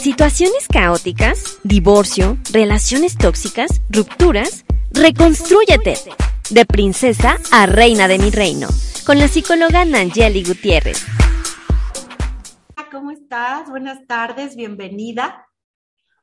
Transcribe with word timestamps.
Situaciones 0.00 0.66
caóticas, 0.66 1.58
divorcio, 1.62 2.38
relaciones 2.54 3.18
tóxicas, 3.18 3.82
rupturas. 3.90 4.64
Reconstrúyete. 4.92 5.92
De 6.48 6.64
princesa 6.64 7.36
a 7.52 7.66
reina 7.66 8.08
de 8.08 8.18
mi 8.18 8.30
reino. 8.30 8.68
Con 9.04 9.18
la 9.18 9.28
psicóloga 9.28 9.84
Nangeli 9.84 10.42
Gutiérrez. 10.42 11.04
¿Cómo 12.90 13.10
estás? 13.10 13.68
Buenas 13.68 14.06
tardes, 14.06 14.56
bienvenida. 14.56 15.46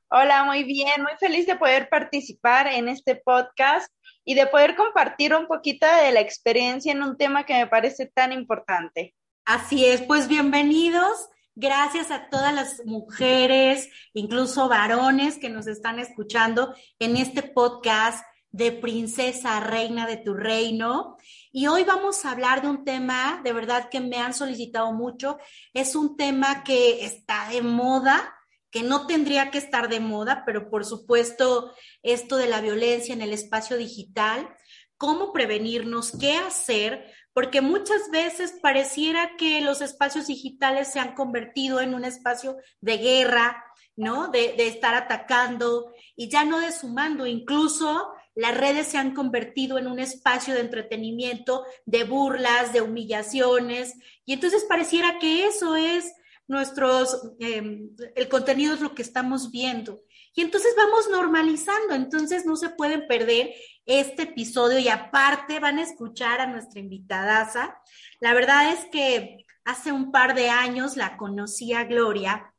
Hola, 0.09 0.43
muy 0.45 0.63
bien, 0.63 1.03
muy 1.03 1.13
feliz 1.19 1.45
de 1.45 1.55
poder 1.55 1.87
participar 1.87 2.65
en 2.65 2.89
este 2.89 3.15
podcast 3.15 3.93
y 4.25 4.33
de 4.33 4.47
poder 4.47 4.75
compartir 4.75 5.35
un 5.35 5.45
poquito 5.45 5.85
de 5.85 6.11
la 6.13 6.21
experiencia 6.21 6.91
en 6.91 7.03
un 7.03 7.15
tema 7.15 7.45
que 7.45 7.53
me 7.53 7.67
parece 7.67 8.07
tan 8.07 8.31
importante. 8.31 9.13
Así 9.45 9.85
es, 9.85 10.01
pues 10.01 10.27
bienvenidos. 10.27 11.29
Gracias 11.59 12.11
a 12.11 12.29
todas 12.29 12.53
las 12.53 12.85
mujeres, 12.85 13.89
incluso 14.13 14.69
varones 14.69 15.39
que 15.39 15.49
nos 15.49 15.65
están 15.65 15.97
escuchando 15.97 16.75
en 16.99 17.17
este 17.17 17.41
podcast 17.41 18.23
de 18.51 18.71
Princesa 18.71 19.59
Reina 19.59 20.05
de 20.05 20.17
tu 20.17 20.35
Reino. 20.35 21.17
Y 21.51 21.65
hoy 21.65 21.83
vamos 21.83 22.23
a 22.23 22.31
hablar 22.33 22.61
de 22.61 22.67
un 22.67 22.85
tema, 22.85 23.41
de 23.43 23.53
verdad 23.53 23.89
que 23.89 23.99
me 23.99 24.17
han 24.17 24.35
solicitado 24.35 24.93
mucho. 24.93 25.39
Es 25.73 25.95
un 25.95 26.15
tema 26.15 26.63
que 26.63 27.03
está 27.03 27.49
de 27.49 27.63
moda, 27.63 28.35
que 28.69 28.83
no 28.83 29.07
tendría 29.07 29.49
que 29.49 29.57
estar 29.57 29.89
de 29.89 29.99
moda, 29.99 30.43
pero 30.45 30.69
por 30.69 30.85
supuesto 30.85 31.73
esto 32.03 32.37
de 32.37 32.49
la 32.49 32.61
violencia 32.61 33.15
en 33.15 33.23
el 33.23 33.33
espacio 33.33 33.77
digital, 33.77 34.47
cómo 34.95 35.33
prevenirnos, 35.33 36.11
qué 36.19 36.37
hacer, 36.37 37.11
porque 37.37 37.61
muchas 37.61 38.09
veces 38.09 38.55
pareciera 38.63 39.37
que 39.37 39.61
los 39.61 39.81
espacios 39.81 40.25
digitales 40.25 40.91
se 40.91 40.99
han 40.99 41.13
convertido 41.13 41.81
en 41.81 41.93
un 41.93 42.03
espacio 42.03 42.57
de 42.81 42.97
guerra, 42.97 43.63
¿no? 43.95 44.29
De, 44.29 44.55
estar 44.57 44.95
atacando 44.95 45.93
y 46.15 46.29
ya 46.29 46.45
no 46.45 46.59
de 46.59 46.71
sumando, 46.71 47.27
incluso 47.27 48.07
las 48.33 48.57
redes 48.57 48.87
se 48.87 48.97
han 48.97 49.13
convertido 49.13 49.77
en 49.77 49.85
un 49.85 49.99
espacio 49.99 50.55
de 50.55 50.61
entretenimiento, 50.61 51.63
de 51.85 52.05
burlas, 52.05 52.73
de 52.73 52.81
humillaciones, 52.81 53.93
y 54.25 54.33
entonces 54.33 54.65
pareciera 54.67 55.19
que 55.19 55.45
eso 55.45 55.75
es 55.75 56.11
nuestros, 56.47 57.33
em, 57.39 57.91
el 58.15 58.29
contenido 58.29 58.73
es 58.73 58.81
lo 58.81 58.95
que 58.95 59.03
estamos 59.03 59.51
viendo. 59.51 60.01
Y 60.33 60.41
entonces 60.41 60.73
vamos 60.75 61.07
normalizando, 61.11 61.93
entonces 61.93 62.47
no 62.47 62.55
se 62.55 62.69
pueden 62.69 63.05
perder 63.07 63.53
este 63.87 64.23
episodio 64.23 64.77
y 64.77 64.89
aparte 64.89 65.59
van 65.59 65.79
a 65.79 65.83
escuchar 65.83 66.41
a 66.41 66.47
nuestra 66.47 66.81
invitadaza. 66.81 67.81
La 68.19 68.33
verdad 68.33 68.73
es 68.73 68.85
que 68.91 69.45
hace 69.63 69.91
un 69.91 70.11
par 70.11 70.35
de 70.35 70.49
años 70.49 70.97
la 70.97 71.17
conocí 71.17 71.73
a 71.73 71.85
Gloria 71.85 72.53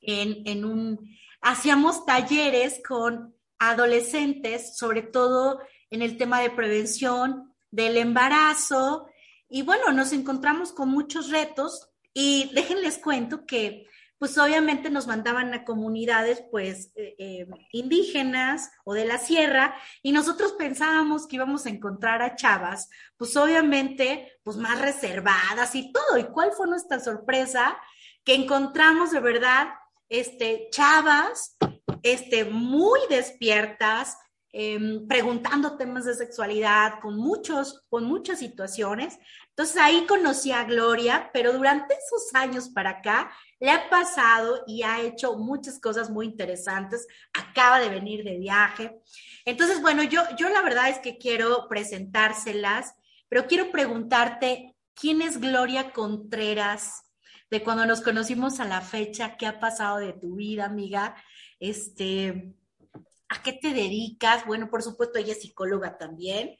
en, 0.00 0.42
en 0.46 0.64
un, 0.64 1.16
hacíamos 1.40 2.04
talleres 2.04 2.82
con 2.86 3.34
adolescentes, 3.58 4.76
sobre 4.76 5.02
todo 5.02 5.60
en 5.88 6.02
el 6.02 6.16
tema 6.16 6.40
de 6.40 6.50
prevención 6.50 7.54
del 7.70 7.96
embarazo. 7.96 9.06
Y 9.48 9.62
bueno, 9.62 9.92
nos 9.92 10.12
encontramos 10.12 10.72
con 10.72 10.88
muchos 10.88 11.30
retos 11.30 11.88
y 12.12 12.50
déjenles 12.54 12.98
cuento 12.98 13.46
que 13.46 13.86
pues 14.20 14.36
obviamente 14.36 14.90
nos 14.90 15.06
mandaban 15.06 15.54
a 15.54 15.64
comunidades 15.64 16.44
pues 16.50 16.92
eh, 16.94 17.14
eh, 17.18 17.48
indígenas 17.72 18.70
o 18.84 18.92
de 18.92 19.06
la 19.06 19.16
sierra 19.16 19.74
y 20.02 20.12
nosotros 20.12 20.52
pensábamos 20.52 21.26
que 21.26 21.36
íbamos 21.36 21.64
a 21.64 21.70
encontrar 21.70 22.20
a 22.20 22.36
chavas 22.36 22.90
pues 23.16 23.34
obviamente 23.38 24.38
pues 24.42 24.58
más 24.58 24.78
reservadas 24.78 25.74
y 25.74 25.90
todo. 25.90 26.18
¿Y 26.18 26.24
cuál 26.24 26.52
fue 26.52 26.68
nuestra 26.68 27.00
sorpresa? 27.00 27.78
Que 28.22 28.34
encontramos 28.34 29.10
de 29.10 29.20
verdad 29.20 29.68
este 30.10 30.68
chavas 30.70 31.56
este 32.02 32.44
muy 32.44 33.00
despiertas, 33.08 34.18
Em, 34.52 35.06
preguntando 35.06 35.76
temas 35.76 36.04
de 36.06 36.14
sexualidad, 36.14 36.98
con 37.00 37.16
muchos, 37.16 37.84
con 37.88 38.04
muchas 38.04 38.40
situaciones. 38.40 39.16
Entonces 39.50 39.76
ahí 39.76 40.06
conocí 40.06 40.52
a 40.52 40.64
Gloria, 40.64 41.30
pero 41.32 41.52
durante 41.52 41.94
esos 41.94 42.34
años 42.34 42.70
para 42.70 42.90
acá 42.90 43.30
le 43.58 43.70
ha 43.70 43.90
pasado 43.90 44.64
y 44.66 44.82
ha 44.82 45.00
hecho 45.02 45.36
muchas 45.36 45.78
cosas 45.78 46.08
muy 46.08 46.26
interesantes. 46.26 47.06
Acaba 47.34 47.78
de 47.78 47.90
venir 47.90 48.24
de 48.24 48.38
viaje. 48.38 49.00
Entonces, 49.44 49.82
bueno, 49.82 50.02
yo, 50.02 50.22
yo 50.38 50.48
la 50.48 50.62
verdad 50.62 50.88
es 50.88 50.98
que 50.98 51.18
quiero 51.18 51.68
presentárselas, 51.68 52.94
pero 53.28 53.46
quiero 53.46 53.70
preguntarte, 53.70 54.76
¿quién 54.94 55.20
es 55.20 55.38
Gloria 55.38 55.92
Contreras? 55.92 57.02
De 57.50 57.62
cuando 57.62 57.84
nos 57.84 58.00
conocimos 58.00 58.60
a 58.60 58.64
la 58.64 58.80
fecha, 58.80 59.36
¿qué 59.36 59.46
ha 59.46 59.60
pasado 59.60 59.98
de 59.98 60.12
tu 60.12 60.36
vida, 60.36 60.64
amiga? 60.64 61.16
Este, 61.58 62.54
¿A 63.30 63.42
qué 63.42 63.52
te 63.52 63.72
dedicas? 63.72 64.44
Bueno, 64.44 64.68
por 64.68 64.82
supuesto, 64.82 65.18
ella 65.18 65.32
es 65.32 65.42
psicóloga 65.42 65.98
también, 65.98 66.56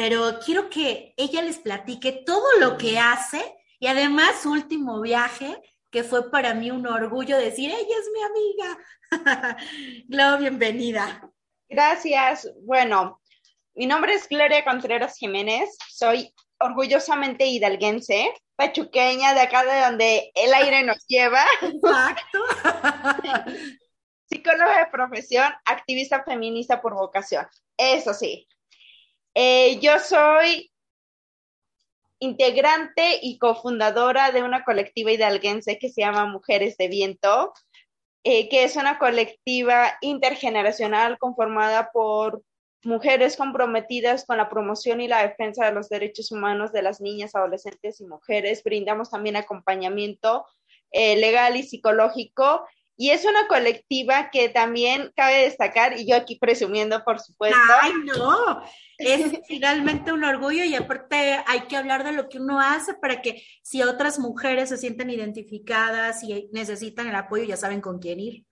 pero 0.00 0.38
quiero 0.42 0.70
que 0.70 1.12
ella 1.18 1.42
les 1.42 1.58
platique 1.58 2.22
todo 2.24 2.58
lo 2.58 2.78
que 2.78 2.98
hace 2.98 3.54
y 3.78 3.86
además 3.86 4.40
su 4.42 4.50
último 4.50 4.98
viaje, 5.02 5.60
que 5.90 6.04
fue 6.04 6.30
para 6.30 6.54
mí 6.54 6.70
un 6.70 6.86
orgullo 6.86 7.36
decir, 7.36 7.70
ella 7.70 7.96
es 7.98 8.10
mi 8.14 8.22
amiga. 8.22 8.78
Glo, 10.08 10.38
bienvenida. 10.38 11.30
Gracias. 11.68 12.50
Bueno, 12.62 13.20
mi 13.74 13.84
nombre 13.84 14.14
es 14.14 14.26
Gloria 14.26 14.64
Contreras 14.64 15.18
Jiménez, 15.18 15.68
soy 15.90 16.32
orgullosamente 16.58 17.44
hidalguense, 17.44 18.32
pachuqueña 18.56 19.34
de 19.34 19.40
acá 19.40 19.64
de 19.64 19.80
donde 19.82 20.32
el 20.34 20.54
aire 20.54 20.82
nos 20.82 21.06
lleva. 21.08 21.44
Exacto. 21.60 22.38
psicóloga 24.30 24.78
de 24.78 24.90
profesión, 24.90 25.52
activista 25.66 26.24
feminista 26.24 26.80
por 26.80 26.94
vocación. 26.94 27.46
Eso 27.76 28.14
sí. 28.14 28.48
Eh, 29.34 29.78
yo 29.80 29.98
soy 29.98 30.70
integrante 32.18 33.18
y 33.22 33.38
cofundadora 33.38 34.32
de 34.32 34.42
una 34.42 34.64
colectiva 34.64 35.12
hidalguense 35.12 35.78
que 35.78 35.88
se 35.88 36.02
llama 36.02 36.26
Mujeres 36.26 36.76
de 36.76 36.88
Viento, 36.88 37.52
eh, 38.24 38.48
que 38.48 38.64
es 38.64 38.76
una 38.76 38.98
colectiva 38.98 39.94
intergeneracional 40.02 41.18
conformada 41.18 41.90
por 41.92 42.42
mujeres 42.82 43.36
comprometidas 43.36 44.24
con 44.26 44.36
la 44.36 44.48
promoción 44.48 45.00
y 45.00 45.08
la 45.08 45.26
defensa 45.26 45.66
de 45.66 45.72
los 45.72 45.88
derechos 45.88 46.30
humanos 46.32 46.72
de 46.72 46.82
las 46.82 47.00
niñas, 47.00 47.34
adolescentes 47.34 48.00
y 48.00 48.06
mujeres. 48.06 48.62
Brindamos 48.62 49.10
también 49.10 49.36
acompañamiento 49.36 50.46
eh, 50.90 51.16
legal 51.16 51.56
y 51.56 51.62
psicológico 51.62 52.66
y 53.00 53.12
es 53.12 53.24
una 53.24 53.48
colectiva 53.48 54.28
que 54.28 54.50
también 54.50 55.10
cabe 55.16 55.44
destacar, 55.44 55.98
y 55.98 56.06
yo 56.06 56.16
aquí 56.16 56.36
presumiendo, 56.38 57.02
por 57.02 57.18
supuesto. 57.18 57.58
Ay, 57.80 57.92
no, 58.04 58.62
es 58.98 59.40
finalmente 59.48 60.12
un 60.12 60.22
orgullo 60.22 60.64
y 60.64 60.74
aparte 60.74 61.42
hay 61.46 61.62
que 61.62 61.78
hablar 61.78 62.04
de 62.04 62.12
lo 62.12 62.28
que 62.28 62.36
uno 62.36 62.60
hace 62.60 62.92
para 62.92 63.22
que 63.22 63.42
si 63.62 63.82
otras 63.82 64.18
mujeres 64.18 64.68
se 64.68 64.76
sienten 64.76 65.08
identificadas 65.08 66.22
y 66.24 66.50
necesitan 66.52 67.08
el 67.08 67.14
apoyo, 67.14 67.44
ya 67.44 67.56
saben 67.56 67.80
con 67.80 68.00
quién 68.00 68.20
ir. 68.20 68.44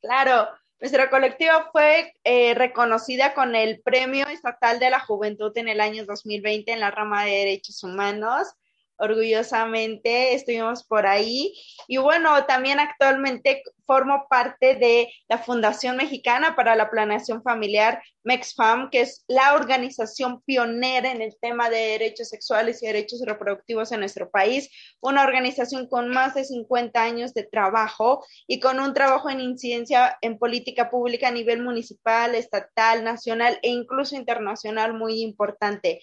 Claro, 0.00 0.48
nuestra 0.78 1.10
colectiva 1.10 1.68
fue 1.72 2.14
eh, 2.22 2.54
reconocida 2.54 3.34
con 3.34 3.56
el 3.56 3.80
Premio 3.80 4.28
Estatal 4.28 4.78
de 4.78 4.90
la 4.90 5.00
Juventud 5.00 5.50
en 5.56 5.66
el 5.66 5.80
año 5.80 6.04
2020 6.04 6.70
en 6.70 6.78
la 6.78 6.92
rama 6.92 7.24
de 7.24 7.32
Derechos 7.32 7.82
Humanos 7.82 8.54
orgullosamente 9.00 10.34
estuvimos 10.34 10.84
por 10.84 11.06
ahí. 11.06 11.54
Y 11.88 11.96
bueno, 11.96 12.44
también 12.44 12.78
actualmente 12.78 13.62
formo 13.86 14.26
parte 14.28 14.76
de 14.76 15.12
la 15.28 15.38
Fundación 15.38 15.96
Mexicana 15.96 16.54
para 16.54 16.76
la 16.76 16.90
Planeación 16.90 17.42
Familiar, 17.42 18.00
MEXFAM, 18.22 18.88
que 18.90 19.00
es 19.00 19.24
la 19.26 19.54
organización 19.54 20.42
pionera 20.42 21.10
en 21.10 21.22
el 21.22 21.36
tema 21.40 21.70
de 21.70 21.98
derechos 21.98 22.28
sexuales 22.28 22.82
y 22.82 22.86
derechos 22.86 23.20
reproductivos 23.26 23.90
en 23.90 24.00
nuestro 24.00 24.30
país, 24.30 24.70
una 25.00 25.24
organización 25.24 25.88
con 25.88 26.08
más 26.08 26.34
de 26.34 26.44
50 26.44 27.02
años 27.02 27.34
de 27.34 27.42
trabajo 27.42 28.24
y 28.46 28.60
con 28.60 28.78
un 28.78 28.94
trabajo 28.94 29.28
en 29.28 29.40
incidencia 29.40 30.16
en 30.20 30.38
política 30.38 30.88
pública 30.88 31.28
a 31.28 31.32
nivel 31.32 31.62
municipal, 31.62 32.36
estatal, 32.36 33.02
nacional 33.02 33.58
e 33.62 33.70
incluso 33.70 34.14
internacional 34.14 34.94
muy 34.94 35.22
importante 35.22 36.00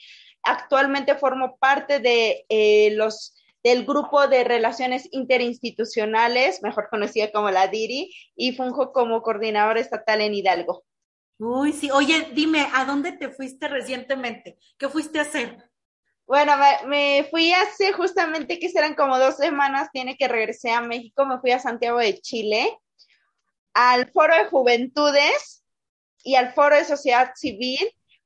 actualmente 0.47 1.15
formo 1.15 1.57
parte 1.57 1.99
de 1.99 2.45
eh, 2.49 2.91
los 2.95 3.33
del 3.63 3.85
grupo 3.85 4.27
de 4.27 4.43
relaciones 4.43 5.09
interinstitucionales, 5.11 6.61
mejor 6.63 6.87
conocida 6.89 7.31
como 7.31 7.51
la 7.51 7.67
DIRI, 7.67 8.15
y 8.35 8.53
funjo 8.53 8.93
como 8.93 9.21
coordinadora 9.21 9.81
estatal 9.81 10.21
en 10.21 10.33
Hidalgo. 10.33 10.85
Uy, 11.39 11.73
sí. 11.73 11.91
Oye, 11.91 12.29
dime, 12.33 12.67
¿a 12.73 12.85
dónde 12.85 13.11
te 13.11 13.29
fuiste 13.29 13.67
recientemente? 13.67 14.57
¿Qué 14.77 14.87
fuiste 14.87 15.19
a 15.19 15.23
hacer? 15.23 15.69
Bueno, 16.25 16.53
me, 16.87 17.27
fui 17.29 17.53
hace 17.53 17.93
justamente 17.93 18.59
que 18.59 18.69
serán 18.69 18.95
como 18.95 19.17
dos 19.19 19.37
semanas, 19.37 19.89
tiene 19.91 20.17
que 20.17 20.27
regresar 20.27 20.83
a 20.83 20.87
México, 20.87 21.25
me 21.25 21.39
fui 21.39 21.51
a 21.51 21.59
Santiago 21.59 21.99
de 21.99 22.19
Chile, 22.19 22.77
al 23.73 24.11
Foro 24.11 24.35
de 24.35 24.45
Juventudes 24.45 25.63
y 26.23 26.35
al 26.35 26.53
Foro 26.53 26.75
de 26.75 26.85
Sociedad 26.85 27.31
Civil 27.35 27.79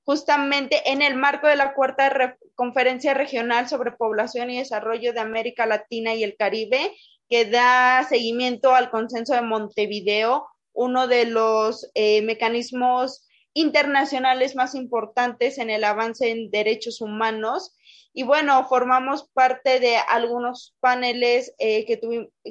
justamente 0.04 0.92
en 0.92 1.02
el 1.02 1.16
marco 1.16 1.48
de 1.48 1.56
la 1.56 1.74
cuarta 1.74 2.38
conferencia 2.56 3.14
regional 3.14 3.70
sobre 3.70 3.92
población 3.92 4.50
y 4.50 4.58
desarrollo 4.58 5.14
de 5.14 5.20
América 5.20 5.66
Latina 5.66 6.14
y 6.14 6.24
el 6.24 6.36
Caribe, 6.36 6.96
que 7.30 7.46
da 7.46 8.06
seguimiento 8.08 8.76
al 8.76 8.92
consenso 8.92 9.34
de 9.34 9.42
Montevideo, 9.42 10.48
uno 10.74 11.08
de 11.08 11.26
los 11.26 11.90
eh, 11.94 12.22
mecanismos 12.22 13.28
internacionales 13.54 14.56
más 14.56 14.76
importantes 14.76 15.58
en 15.58 15.70
el 15.70 15.84
avance 15.84 16.30
en 16.30 16.52
derechos 16.52 17.02
humanos. 17.02 17.76
Y 18.14 18.24
bueno, 18.24 18.68
formamos 18.68 19.30
parte 19.34 19.80
de 19.80 19.96
algunos 19.98 20.76
paneles 20.80 21.54
eh, 21.60 21.86
que 21.86 22.00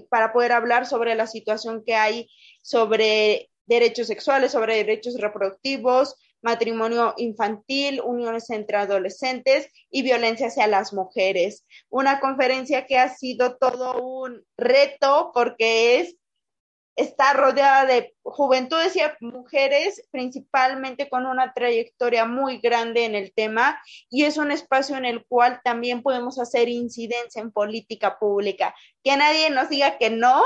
para 0.09 0.33
poder 0.33 0.53
hablar 0.53 0.87
sobre 0.87 1.15
la 1.15 1.27
situación 1.27 1.83
que 1.85 1.95
hay 1.95 2.31
sobre 2.63 3.51
derechos 3.67 4.07
sexuales, 4.07 4.53
sobre 4.53 4.77
derechos 4.77 5.15
reproductivos, 5.19 6.17
matrimonio 6.43 7.15
infantil, 7.17 8.01
uniones 8.05 8.51
entre 8.51 8.79
adolescentes 8.79 9.69
y 9.91 10.03
violencia 10.03 10.49
hacia 10.49 10.67
las 10.67 10.93
mujeres. 10.93 11.67
Una 11.89 12.21
conferencia 12.21 12.87
que 12.87 12.99
ha 12.99 13.09
sido 13.09 13.57
todo 13.57 14.03
un 14.03 14.45
reto 14.57 15.31
porque 15.35 16.01
es 16.01 16.17
está 16.97 17.33
rodeada 17.33 17.87
de 17.87 18.15
juventudes 18.23 18.95
y 18.95 19.01
mujeres, 19.21 20.07
principalmente 20.11 21.09
con 21.09 21.25
una 21.25 21.55
trayectoria 21.55 22.27
muy 22.27 22.59
grande 22.59 23.05
en 23.05 23.15
el 23.15 23.33
tema, 23.33 23.81
y 24.11 24.25
es 24.25 24.37
un 24.37 24.51
espacio 24.51 24.97
en 24.97 25.07
el 25.07 25.25
cual 25.27 25.61
también 25.65 26.03
podemos 26.03 26.39
hacer 26.39 26.69
incidencia 26.69 27.41
en 27.41 27.53
política 27.53 28.19
pública. 28.19 28.75
Que 29.03 29.17
nadie 29.17 29.49
nos 29.51 29.71
diga 29.71 29.97
que 29.97 30.11
no, 30.11 30.43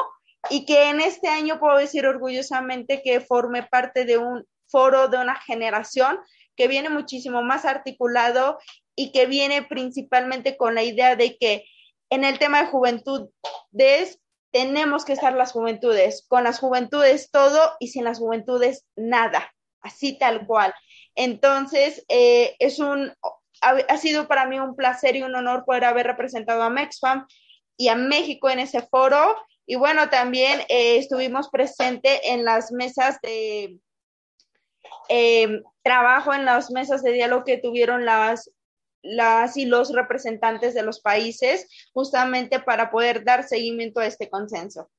y 0.51 0.67
que 0.67 0.91
en 0.91 1.01
este 1.01 1.29
año 1.29 1.59
puedo 1.59 1.79
decir 1.79 2.07
orgullosamente 2.07 3.03
que 3.03 3.21
forme 3.21 3.63
parte 3.63 4.05
de 4.05 4.19
un 4.19 4.47
foro 4.75 5.07
de 5.07 5.19
una 5.19 5.37
generación 5.37 6.19
que 6.57 6.67
viene 6.67 6.89
muchísimo 6.89 7.43
más 7.43 7.65
articulado 7.65 8.59
y 8.97 9.13
que 9.13 9.27
viene 9.27 9.63
principalmente 9.63 10.57
con 10.57 10.75
la 10.75 10.83
idea 10.83 11.15
de 11.15 11.37
que 11.39 11.65
en 12.11 12.25
el 12.25 12.41
tema 12.41 12.61
de 12.61 12.67
juventud 12.71 13.29
tenemos 14.51 15.05
que 15.05 15.13
estar 15.13 15.33
las 15.33 15.53
juventudes, 15.53 16.27
con 16.27 16.43
las 16.43 16.59
juventudes 16.59 17.31
todo 17.31 17.77
y 17.79 17.89
sin 17.89 18.03
las 18.03 18.19
juventudes 18.19 18.85
nada, 18.97 19.55
así 19.81 20.19
tal 20.19 20.45
cual. 20.45 20.75
Entonces, 21.15 22.05
eh, 22.09 22.57
es 22.59 22.81
un, 22.81 23.15
ha, 23.61 23.97
sido 23.97 24.27
para 24.27 24.45
mí 24.47 24.59
un 24.59 24.75
placer 24.75 25.15
y 25.15 25.23
un 25.23 25.37
honor 25.37 25.65
poder 25.65 25.85
haber 25.85 26.09
representado 26.09 26.65
a 26.65 26.71
Mexfam 26.71 27.29
y 27.77 27.89
a 27.89 27.95
México 27.95 28.51
en 28.51 28.59
ese 28.59 28.83
foro. 28.83 29.37
Y 29.67 29.77
bueno, 29.77 30.11
también 30.11 30.63
eh, 30.69 30.99
estuvimos 30.99 31.49
presentes 31.49 32.21
en 32.25 32.45
las 32.45 32.73
mesas 32.73 33.21
de 33.23 33.79
eh, 35.09 35.63
trabajo 35.83 36.33
en 36.35 36.45
las 36.45 36.71
mesas 36.71 37.03
de 37.03 37.13
diálogo 37.13 37.45
que 37.45 37.59
tuvieron 37.59 38.05
las, 38.05 38.51
las 39.03 39.57
y 39.57 39.67
los 39.67 39.93
representantes 39.93 40.75
de 40.75 40.83
los 40.83 41.01
países 41.01 41.69
justamente 41.93 42.61
para 42.61 42.91
poder 42.91 43.25
dar 43.25 43.45
seguimiento 43.45 44.01
a 44.01 44.07
este 44.07 44.31
consenso. 44.31 44.91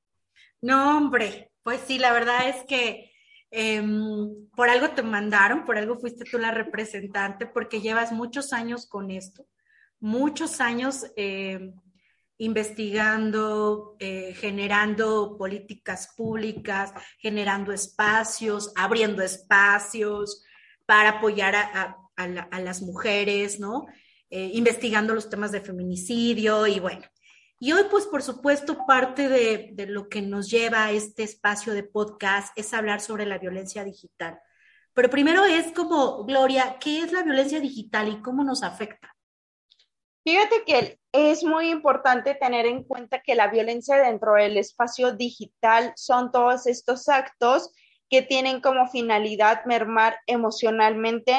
No, 0.61 0.97
hombre, 0.97 1.51
pues 1.63 1.81
sí, 1.85 1.97
la 1.97 2.13
verdad 2.13 2.47
es 2.47 2.63
que 2.65 3.11
em, 3.51 4.49
por 4.55 4.69
algo 4.69 4.89
te 4.91 5.03
mandaron, 5.03 5.65
por 5.65 5.77
algo 5.77 5.97
fuiste 5.99 6.25
tú 6.25 6.37
la 6.37 6.51
representante, 6.51 7.45
porque 7.45 7.81
llevas 7.81 8.11
muchos 8.11 8.53
años 8.53 8.87
con 8.87 9.11
esto, 9.11 9.45
muchos 9.99 10.61
años 10.61 11.05
em, 11.15 11.73
investigando, 12.37 13.95
eh, 13.99 14.33
generando 14.35 15.37
políticas 15.37 16.13
públicas, 16.15 16.93
generando 17.19 17.71
espacios, 17.71 18.71
abriendo 18.75 19.21
espacios 19.21 20.43
para 20.85 21.17
apoyar 21.17 21.55
a, 21.55 21.97
las 22.59 22.81
mujeres, 22.81 23.59
¿no? 23.59 23.85
Eh, 24.29 24.51
investigando 24.53 25.13
los 25.13 25.29
temas 25.29 25.51
de 25.51 25.61
feminicidio 25.61 26.67
y 26.67 26.79
bueno. 26.79 27.05
Y 27.59 27.71
hoy, 27.71 27.83
pues, 27.89 28.05
por 28.05 28.21
supuesto, 28.21 28.85
parte 28.85 29.27
de, 29.27 29.71
de 29.73 29.85
lo 29.87 30.07
que 30.09 30.21
nos 30.21 30.49
lleva 30.49 30.85
a 30.85 30.91
este 30.91 31.23
espacio 31.23 31.73
de 31.73 31.83
podcast 31.83 32.57
es 32.57 32.73
hablar 32.73 33.01
sobre 33.01 33.25
la 33.25 33.37
violencia 33.37 33.83
digital. 33.83 34.39
Pero 34.93 35.09
primero 35.09 35.45
es 35.45 35.73
como, 35.73 36.23
Gloria, 36.25 36.77
¿qué 36.79 36.99
es 36.99 37.11
la 37.11 37.23
violencia 37.23 37.59
digital 37.59 38.07
y 38.09 38.21
cómo 38.21 38.43
nos 38.43 38.63
afecta? 38.63 39.14
Fíjate 40.25 40.63
que 40.65 40.99
es 41.11 41.43
muy 41.43 41.69
importante 41.69 42.33
tener 42.33 42.65
en 42.65 42.83
cuenta 42.83 43.21
que 43.21 43.35
la 43.35 43.47
violencia 43.47 43.97
dentro 43.97 44.33
del 44.33 44.57
espacio 44.57 45.11
digital 45.11 45.93
son 45.95 46.31
todos 46.31 46.65
estos 46.65 47.07
actos 47.09 47.71
que 48.09 48.23
tienen 48.23 48.59
como 48.59 48.87
finalidad 48.87 49.63
mermar 49.65 50.17
emocionalmente, 50.25 51.37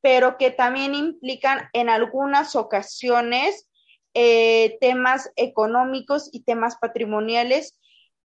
pero 0.00 0.38
que 0.38 0.50
también 0.50 0.94
implican 0.94 1.68
en 1.74 1.90
algunas 1.90 2.56
ocasiones 2.56 3.68
eh, 4.14 4.78
temas 4.80 5.30
económicos 5.36 6.30
y 6.32 6.42
temas 6.42 6.76
patrimoniales 6.76 7.78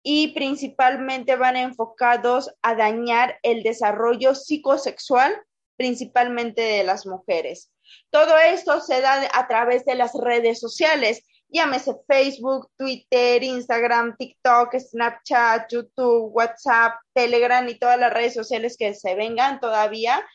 y 0.02 0.34
principalmente 0.34 1.36
van 1.36 1.58
enfocados 1.58 2.52
a 2.64 2.74
dañar 2.74 3.38
el 3.44 3.62
desarrollo 3.62 4.34
psicosexual, 4.34 5.32
principalmente 5.78 6.64
de 6.64 6.84
las 6.84 7.06
mujeres. 7.06 7.73
Todo 8.10 8.38
esto 8.38 8.80
se 8.82 9.02
da 9.02 9.30
a 9.34 9.48
través 9.48 9.86
de 9.86 9.96
las 9.96 10.14
redes 10.14 10.60
sociales, 10.60 11.24
llámese 11.54 11.94
Facebook, 12.08 12.70
Twitter, 12.78 13.44
Instagram, 13.44 14.16
TikTok, 14.18 14.76
Snapchat, 14.76 15.72
YouTube, 15.72 16.32
WhatsApp, 16.34 16.96
Telegram 17.14 17.68
y 17.70 17.78
todas 17.78 18.00
las 18.00 18.12
redes 18.12 18.34
sociales 18.34 18.76
que 18.78 18.94
se 18.96 19.16
vengan 19.16 19.60
todavía, 19.60 20.26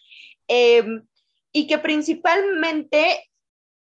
em, 0.46 1.06
y 1.52 1.66
que 1.66 1.78
principalmente 1.78 3.28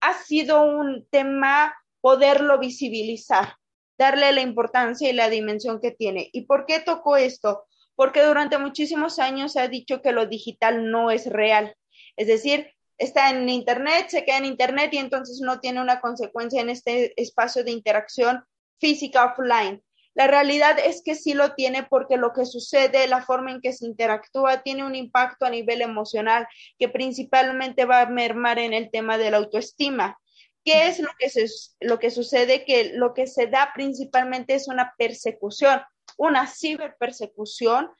ha 0.01 0.13
sido 0.13 0.63
un 0.63 1.07
tema 1.09 1.75
poderlo 2.01 2.59
visibilizar, 2.59 3.56
darle 3.97 4.31
la 4.31 4.41
importancia 4.41 5.09
y 5.09 5.13
la 5.13 5.29
dimensión 5.29 5.79
que 5.79 5.91
tiene. 5.91 6.29
¿Y 6.33 6.45
por 6.45 6.65
qué 6.65 6.79
tocó 6.79 7.18
esto? 7.18 7.65
Porque 7.95 8.24
durante 8.24 8.57
muchísimos 8.57 9.19
años 9.19 9.53
se 9.53 9.59
ha 9.59 9.68
dicho 9.68 10.01
que 10.01 10.12
lo 10.12 10.25
digital 10.27 10.91
no 10.91 11.12
es 11.12 11.27
real. 11.27 11.75
Es 12.15 12.27
decir, 12.27 12.71
está 12.98 13.30
en 13.30 13.48
Internet, 13.50 14.10
se 14.10 14.26
queda 14.26 14.38
en 14.38 14.46
Internet 14.46 14.94
y 14.94 14.98
entonces 14.98 15.40
no 15.42 15.60
tiene 15.60 15.82
una 15.82 16.02
consecuencia 16.02 16.62
en 16.62 16.70
este 16.70 17.14
espacio 17.22 17.64
de 17.64 17.72
interacción 17.72 18.44
física 18.80 19.26
offline. 19.26 19.84
La 20.18 20.26
realidad 20.26 20.80
es 20.84 21.04
que 21.04 21.14
sí 21.14 21.36
lo 21.36 21.54
tiene 21.54 21.84
porque 21.84 22.18
lo 22.18 22.34
que 22.34 22.46
sucede, 22.46 23.08
la 23.08 23.24
forma 23.24 23.52
en 23.52 23.62
que 23.62 23.72
se 23.72 23.86
interactúa, 23.86 24.64
tiene 24.64 24.84
un 24.84 24.96
impacto 24.96 25.46
a 25.46 25.52
nivel 25.52 25.84
emocional 25.84 26.48
que 26.80 26.90
principalmente 26.90 27.86
va 27.86 28.02
a 28.02 28.10
mermar 28.10 28.58
en 28.58 28.74
el 28.74 28.90
tema 28.90 29.20
de 29.20 29.30
la 29.30 29.38
autoestima. 29.38 30.18
¿Qué 30.66 30.88
es 30.88 31.00
lo 31.00 31.10
que, 31.20 31.32
lo 31.82 32.00
que 32.00 32.10
sucede? 32.10 32.66
Que 32.66 32.94
lo 32.96 33.14
que 33.14 33.28
se 33.28 33.46
da 33.46 33.72
principalmente 33.76 34.56
es 34.56 34.68
una 34.68 34.96
persecución, 34.98 35.82
una 36.18 36.48
ciberpersecución 36.48 37.92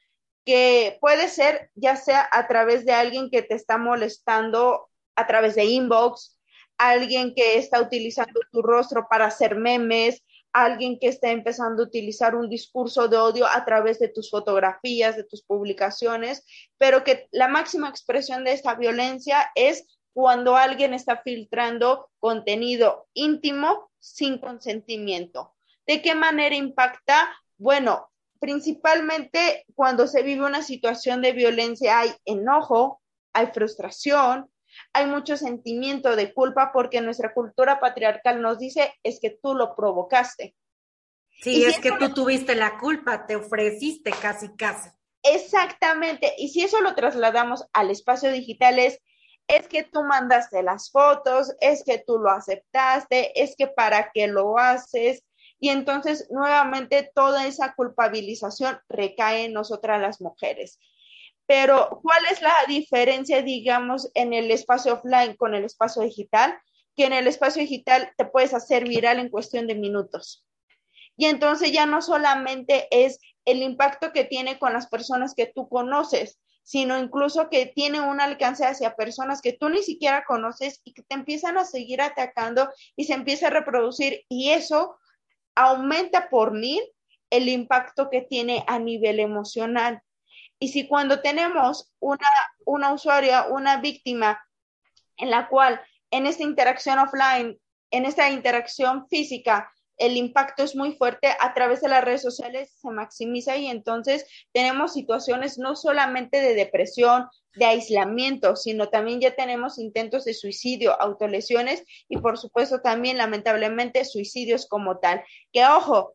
que 0.48 0.96
puede 1.02 1.28
ser 1.28 1.70
ya 1.74 1.94
sea 1.94 2.26
a 2.32 2.48
través 2.48 2.86
de 2.86 2.92
alguien 2.92 3.28
que 3.28 3.42
te 3.42 3.54
está 3.54 3.76
molestando 3.76 4.88
a 5.14 5.26
través 5.26 5.56
de 5.56 5.66
inbox, 5.66 6.40
alguien 6.78 7.34
que 7.34 7.58
está 7.58 7.82
utilizando 7.82 8.40
tu 8.50 8.62
rostro 8.62 9.08
para 9.10 9.26
hacer 9.26 9.56
memes, 9.56 10.24
alguien 10.54 10.98
que 10.98 11.08
está 11.08 11.32
empezando 11.32 11.82
a 11.82 11.86
utilizar 11.86 12.34
un 12.34 12.48
discurso 12.48 13.08
de 13.08 13.18
odio 13.18 13.46
a 13.46 13.62
través 13.66 13.98
de 13.98 14.08
tus 14.08 14.30
fotografías, 14.30 15.16
de 15.16 15.24
tus 15.24 15.42
publicaciones, 15.42 16.46
pero 16.78 17.04
que 17.04 17.28
la 17.30 17.48
máxima 17.48 17.90
expresión 17.90 18.44
de 18.44 18.52
esta 18.52 18.74
violencia 18.74 19.50
es 19.54 20.00
cuando 20.14 20.56
alguien 20.56 20.94
está 20.94 21.20
filtrando 21.22 22.08
contenido 22.20 23.06
íntimo 23.12 23.90
sin 23.98 24.38
consentimiento. 24.38 25.54
¿De 25.86 26.00
qué 26.00 26.14
manera 26.14 26.54
impacta? 26.54 27.36
Bueno, 27.58 28.08
principalmente 28.38 29.64
cuando 29.74 30.06
se 30.06 30.22
vive 30.22 30.44
una 30.44 30.62
situación 30.62 31.22
de 31.22 31.32
violencia 31.32 32.00
hay 32.00 32.10
enojo, 32.24 33.00
hay 33.32 33.48
frustración, 33.48 34.50
hay 34.92 35.06
mucho 35.06 35.36
sentimiento 35.36 36.16
de 36.16 36.32
culpa 36.32 36.70
porque 36.72 37.00
nuestra 37.00 37.34
cultura 37.34 37.80
patriarcal 37.80 38.40
nos 38.42 38.58
dice 38.58 38.94
es 39.02 39.20
que 39.20 39.30
tú 39.30 39.54
lo 39.54 39.74
provocaste. 39.74 40.54
Sí, 41.40 41.64
es 41.64 41.78
que 41.78 41.92
tú 41.92 42.12
tuviste 42.12 42.54
la 42.56 42.78
culpa, 42.78 43.26
te 43.26 43.36
ofreciste 43.36 44.10
casi, 44.10 44.48
casi. 44.56 44.90
Exactamente. 45.22 46.34
Y 46.36 46.48
si 46.48 46.62
eso 46.62 46.80
lo 46.80 46.94
trasladamos 46.94 47.64
al 47.72 47.90
espacio 47.90 48.32
digital 48.32 48.78
es, 48.78 49.00
es 49.46 49.68
que 49.68 49.82
tú 49.82 50.02
mandaste 50.02 50.62
las 50.62 50.90
fotos, 50.90 51.54
es 51.60 51.84
que 51.84 52.02
tú 52.04 52.18
lo 52.18 52.30
aceptaste, 52.30 53.40
es 53.40 53.54
que 53.56 53.66
para 53.66 54.10
qué 54.12 54.26
lo 54.26 54.58
haces, 54.58 55.22
y 55.60 55.70
entonces 55.70 56.28
nuevamente 56.30 57.10
toda 57.14 57.46
esa 57.46 57.74
culpabilización 57.74 58.78
recae 58.88 59.44
en 59.44 59.52
nosotras 59.52 60.00
las 60.00 60.20
mujeres. 60.20 60.78
Pero, 61.46 62.00
¿cuál 62.02 62.22
es 62.30 62.42
la 62.42 62.54
diferencia, 62.68 63.42
digamos, 63.42 64.10
en 64.14 64.34
el 64.34 64.50
espacio 64.50 64.94
offline 64.94 65.34
con 65.34 65.54
el 65.54 65.64
espacio 65.64 66.02
digital? 66.02 66.58
Que 66.94 67.06
en 67.06 67.14
el 67.14 67.26
espacio 67.26 67.62
digital 67.62 68.12
te 68.18 68.26
puedes 68.26 68.52
hacer 68.52 68.86
viral 68.86 69.18
en 69.18 69.30
cuestión 69.30 69.66
de 69.66 69.74
minutos. 69.74 70.46
Y 71.16 71.24
entonces 71.24 71.72
ya 71.72 71.86
no 71.86 72.02
solamente 72.02 72.86
es 72.90 73.18
el 73.46 73.62
impacto 73.62 74.12
que 74.12 74.24
tiene 74.24 74.58
con 74.58 74.74
las 74.74 74.88
personas 74.88 75.34
que 75.34 75.46
tú 75.46 75.68
conoces, 75.68 76.38
sino 76.62 76.98
incluso 76.98 77.48
que 77.48 77.64
tiene 77.64 78.02
un 78.02 78.20
alcance 78.20 78.66
hacia 78.66 78.94
personas 78.94 79.40
que 79.40 79.54
tú 79.54 79.70
ni 79.70 79.82
siquiera 79.82 80.24
conoces 80.26 80.82
y 80.84 80.92
que 80.92 81.02
te 81.02 81.14
empiezan 81.14 81.56
a 81.56 81.64
seguir 81.64 82.02
atacando 82.02 82.68
y 82.94 83.04
se 83.04 83.14
empieza 83.14 83.46
a 83.46 83.50
reproducir. 83.50 84.20
Y 84.28 84.50
eso 84.50 84.98
aumenta 85.58 86.28
por 86.30 86.52
mil 86.52 86.80
el 87.30 87.48
impacto 87.48 88.08
que 88.10 88.22
tiene 88.22 88.64
a 88.66 88.78
nivel 88.78 89.20
emocional. 89.20 90.00
Y 90.60 90.68
si 90.68 90.86
cuando 90.86 91.20
tenemos 91.20 91.92
una, 91.98 92.28
una 92.64 92.92
usuaria, 92.92 93.46
una 93.48 93.80
víctima, 93.80 94.40
en 95.16 95.30
la 95.30 95.48
cual 95.48 95.80
en 96.10 96.26
esta 96.26 96.44
interacción 96.44 96.98
offline, 96.98 97.58
en 97.90 98.04
esta 98.04 98.30
interacción 98.30 99.08
física, 99.08 99.70
el 99.96 100.16
impacto 100.16 100.62
es 100.62 100.76
muy 100.76 100.94
fuerte 100.96 101.28
a 101.40 101.54
través 101.54 101.80
de 101.80 101.88
las 101.88 102.04
redes 102.04 102.22
sociales, 102.22 102.72
se 102.80 102.90
maximiza 102.90 103.56
y 103.56 103.66
entonces 103.66 104.26
tenemos 104.52 104.92
situaciones 104.92 105.58
no 105.58 105.74
solamente 105.74 106.40
de 106.40 106.54
depresión, 106.54 107.26
de 107.54 107.64
aislamiento, 107.64 108.56
sino 108.56 108.88
también 108.88 109.20
ya 109.20 109.34
tenemos 109.34 109.78
intentos 109.78 110.24
de 110.24 110.34
suicidio, 110.34 111.00
autolesiones 111.00 111.82
y 112.08 112.18
por 112.18 112.38
supuesto 112.38 112.80
también 112.80 113.16
lamentablemente 113.16 114.04
suicidios 114.04 114.66
como 114.66 114.98
tal. 114.98 115.22
Que 115.52 115.66
ojo, 115.66 116.14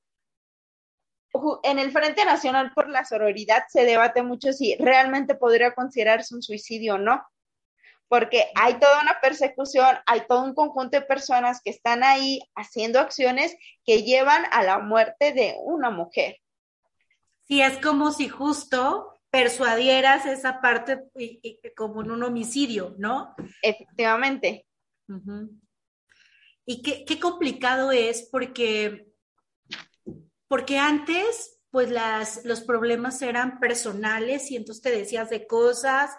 en 1.64 1.80
el 1.80 1.92
Frente 1.92 2.26
Nacional 2.26 2.72
por 2.74 2.90
la 2.90 3.06
Sororidad 3.06 3.64
se 3.70 3.86
debate 3.86 4.22
mucho 4.24 4.54
si 4.54 4.76
realmente 4.76 5.36
podría 5.36 5.74
considerarse 5.74 6.36
un 6.36 6.44
suicidio 6.44 6.96
o 6.96 6.98
no 6.98 7.22
porque 8.14 8.46
hay 8.54 8.76
toda 8.76 9.02
una 9.02 9.20
persecución, 9.22 9.98
hay 10.06 10.28
todo 10.28 10.44
un 10.44 10.54
conjunto 10.54 11.00
de 11.00 11.02
personas 11.04 11.62
que 11.64 11.72
están 11.72 12.04
ahí 12.04 12.42
haciendo 12.54 13.00
acciones 13.00 13.56
que 13.84 14.04
llevan 14.04 14.44
a 14.52 14.62
la 14.62 14.78
muerte 14.78 15.34
de 15.34 15.56
una 15.64 15.90
mujer. 15.90 16.38
Sí, 17.48 17.60
es 17.64 17.80
como 17.80 18.12
si 18.12 18.30
justo 18.30 19.13
persuadieras 19.34 20.28
esa 20.28 20.62
parte 20.62 21.10
como 21.76 22.04
en 22.04 22.12
un 22.12 22.22
homicidio, 22.22 22.94
¿no? 23.00 23.34
Efectivamente. 23.64 24.68
Y 26.68 26.84
qué, 26.84 27.04
qué, 27.04 27.20
complicado 27.20 27.92
es 27.92 28.30
porque, 28.32 29.08
porque 30.48 30.78
antes, 30.78 31.60
pues 31.72 31.90
las, 31.90 32.46
los 32.46 32.62
problemas 32.62 33.24
eran 33.24 33.60
personales 33.60 34.52
y 34.52 34.56
entonces 34.56 34.84
te 34.84 34.92
decías 34.92 35.32
de 35.32 35.48
cosas 35.48 36.12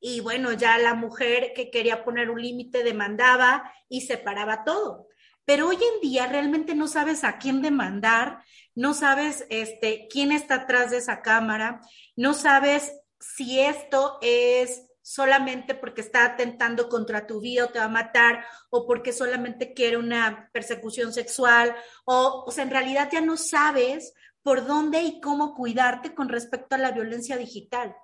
y 0.00 0.20
bueno, 0.20 0.54
ya 0.54 0.78
la 0.78 0.94
mujer 0.94 1.52
que 1.54 1.70
quería 1.70 2.06
poner 2.06 2.30
un 2.30 2.40
límite 2.40 2.82
demandaba 2.84 3.70
y 3.90 4.00
separaba 4.00 4.64
todo. 4.64 5.08
Pero 5.44 5.68
hoy 5.68 5.76
en 5.76 6.00
día 6.00 6.26
realmente 6.26 6.74
no 6.74 6.86
sabes 6.86 7.24
a 7.24 7.38
quién 7.38 7.62
demandar, 7.62 8.42
no 8.74 8.94
sabes 8.94 9.46
este, 9.50 10.08
quién 10.10 10.32
está 10.32 10.54
atrás 10.54 10.90
de 10.90 10.98
esa 10.98 11.20
cámara, 11.22 11.80
no 12.16 12.34
sabes 12.34 12.92
si 13.18 13.60
esto 13.60 14.18
es 14.22 14.86
solamente 15.02 15.74
porque 15.74 16.00
está 16.00 16.24
atentando 16.24 16.88
contra 16.88 17.26
tu 17.26 17.40
vida 17.40 17.64
o 17.64 17.68
te 17.68 17.80
va 17.80 17.86
a 17.86 17.88
matar, 17.88 18.44
o 18.70 18.86
porque 18.86 19.12
solamente 19.12 19.74
quiere 19.74 19.96
una 19.96 20.48
persecución 20.52 21.12
sexual, 21.12 21.74
o, 22.04 22.44
o 22.46 22.50
sea, 22.52 22.64
en 22.64 22.70
realidad 22.70 23.08
ya 23.12 23.20
no 23.20 23.36
sabes 23.36 24.14
por 24.42 24.66
dónde 24.66 25.02
y 25.02 25.20
cómo 25.20 25.54
cuidarte 25.54 26.14
con 26.14 26.28
respecto 26.28 26.76
a 26.76 26.78
la 26.78 26.92
violencia 26.92 27.36
digital. 27.36 27.94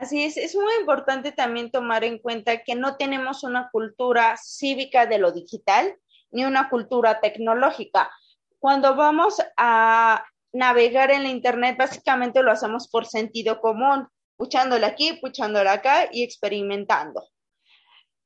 Así 0.00 0.24
es, 0.24 0.38
es 0.38 0.54
muy 0.54 0.72
importante 0.80 1.30
también 1.30 1.70
tomar 1.70 2.04
en 2.04 2.18
cuenta 2.18 2.62
que 2.62 2.74
no 2.74 2.96
tenemos 2.96 3.44
una 3.44 3.68
cultura 3.70 4.34
cívica 4.42 5.04
de 5.04 5.18
lo 5.18 5.30
digital 5.30 5.94
ni 6.30 6.46
una 6.46 6.70
cultura 6.70 7.20
tecnológica. 7.20 8.10
Cuando 8.58 8.96
vamos 8.96 9.42
a 9.58 10.24
navegar 10.54 11.10
en 11.10 11.24
la 11.24 11.28
Internet, 11.28 11.76
básicamente 11.78 12.42
lo 12.42 12.50
hacemos 12.50 12.88
por 12.88 13.04
sentido 13.04 13.60
común, 13.60 14.08
puchándole 14.38 14.86
aquí, 14.86 15.18
puchándole 15.20 15.68
acá 15.68 16.08
y 16.10 16.22
experimentando. 16.22 17.28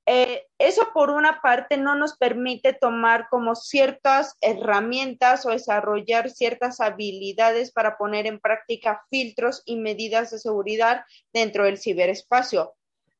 Eh, 0.06 0.46
eso 0.58 0.90
por 0.92 1.10
una 1.10 1.40
parte 1.40 1.78
no 1.78 1.94
nos 1.94 2.16
permite 2.18 2.74
tomar 2.74 3.28
como 3.30 3.54
ciertas 3.54 4.36
herramientas 4.42 5.46
o 5.46 5.50
desarrollar 5.50 6.30
ciertas 6.30 6.80
habilidades 6.80 7.72
para 7.72 7.96
poner 7.96 8.26
en 8.26 8.38
práctica 8.38 9.02
filtros 9.10 9.62
y 9.64 9.76
medidas 9.76 10.30
de 10.30 10.38
seguridad 10.38 11.04
dentro 11.32 11.64
del 11.64 11.78
ciberespacio. 11.78 12.74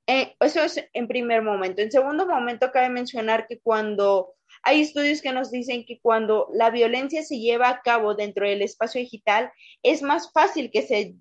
Eh, 0.07 0.37
eso 0.41 0.62
es 0.62 0.85
en 0.93 1.09
primer 1.09 1.41
momento. 1.41 1.81
En 1.81 1.91
segundo 1.91 2.26
momento, 2.26 2.71
cabe 2.71 2.91
mencionar 2.91 3.47
que 3.47 3.61
cuando 3.61 4.35
hay 4.62 4.83
estudios 4.83 5.23
que 5.23 5.33
nos 5.33 5.50
dicen 5.50 5.87
que 5.87 6.00
cuando 6.00 6.49
la 6.53 6.71
violencia 6.71 7.23
se 7.23 7.38
lleva 7.38 7.69
a 7.69 7.81
cabo 7.81 8.14
dentro 8.14 8.47
del 8.47 8.61
espacio 8.61 9.00
digital, 9.00 9.50
es 9.83 10.03
más 10.03 10.31
fácil 10.33 10.71
que 10.71 10.83
se 10.83 11.14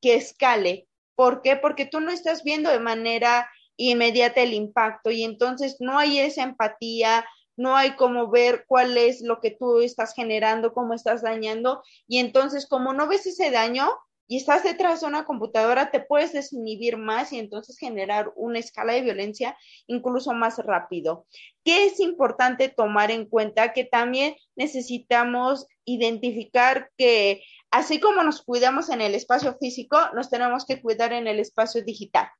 que 0.00 0.14
escale. 0.14 0.88
¿Por 1.14 1.42
qué? 1.42 1.56
Porque 1.56 1.84
tú 1.84 2.00
no 2.00 2.10
estás 2.10 2.42
viendo 2.42 2.70
de 2.70 2.80
manera 2.80 3.50
inmediata 3.88 4.42
el 4.42 4.52
impacto 4.52 5.10
y 5.10 5.24
entonces 5.24 5.76
no 5.80 5.98
hay 5.98 6.18
esa 6.18 6.42
empatía, 6.42 7.24
no 7.56 7.76
hay 7.76 7.96
como 7.96 8.30
ver 8.30 8.64
cuál 8.66 8.96
es 8.96 9.22
lo 9.22 9.40
que 9.40 9.50
tú 9.50 9.80
estás 9.80 10.14
generando, 10.14 10.72
cómo 10.72 10.94
estás 10.94 11.22
dañando 11.22 11.82
y 12.06 12.18
entonces 12.18 12.66
como 12.66 12.92
no 12.92 13.08
ves 13.08 13.26
ese 13.26 13.50
daño 13.50 13.88
y 14.28 14.36
estás 14.36 14.62
detrás 14.62 15.00
de 15.00 15.08
una 15.08 15.24
computadora, 15.24 15.90
te 15.90 15.98
puedes 15.98 16.32
desinhibir 16.32 16.96
más 16.96 17.32
y 17.32 17.38
entonces 17.38 17.76
generar 17.78 18.32
una 18.36 18.60
escala 18.60 18.92
de 18.92 19.00
violencia 19.00 19.56
incluso 19.88 20.32
más 20.32 20.58
rápido. 20.58 21.26
¿Qué 21.64 21.86
es 21.86 21.98
importante 21.98 22.68
tomar 22.68 23.10
en 23.10 23.26
cuenta? 23.26 23.72
Que 23.72 23.84
también 23.84 24.36
necesitamos 24.54 25.66
identificar 25.84 26.90
que 26.96 27.42
así 27.72 27.98
como 27.98 28.22
nos 28.22 28.42
cuidamos 28.42 28.88
en 28.88 29.00
el 29.00 29.16
espacio 29.16 29.56
físico, 29.58 29.98
nos 30.14 30.30
tenemos 30.30 30.64
que 30.64 30.80
cuidar 30.80 31.12
en 31.12 31.26
el 31.26 31.40
espacio 31.40 31.82
digital 31.82 32.30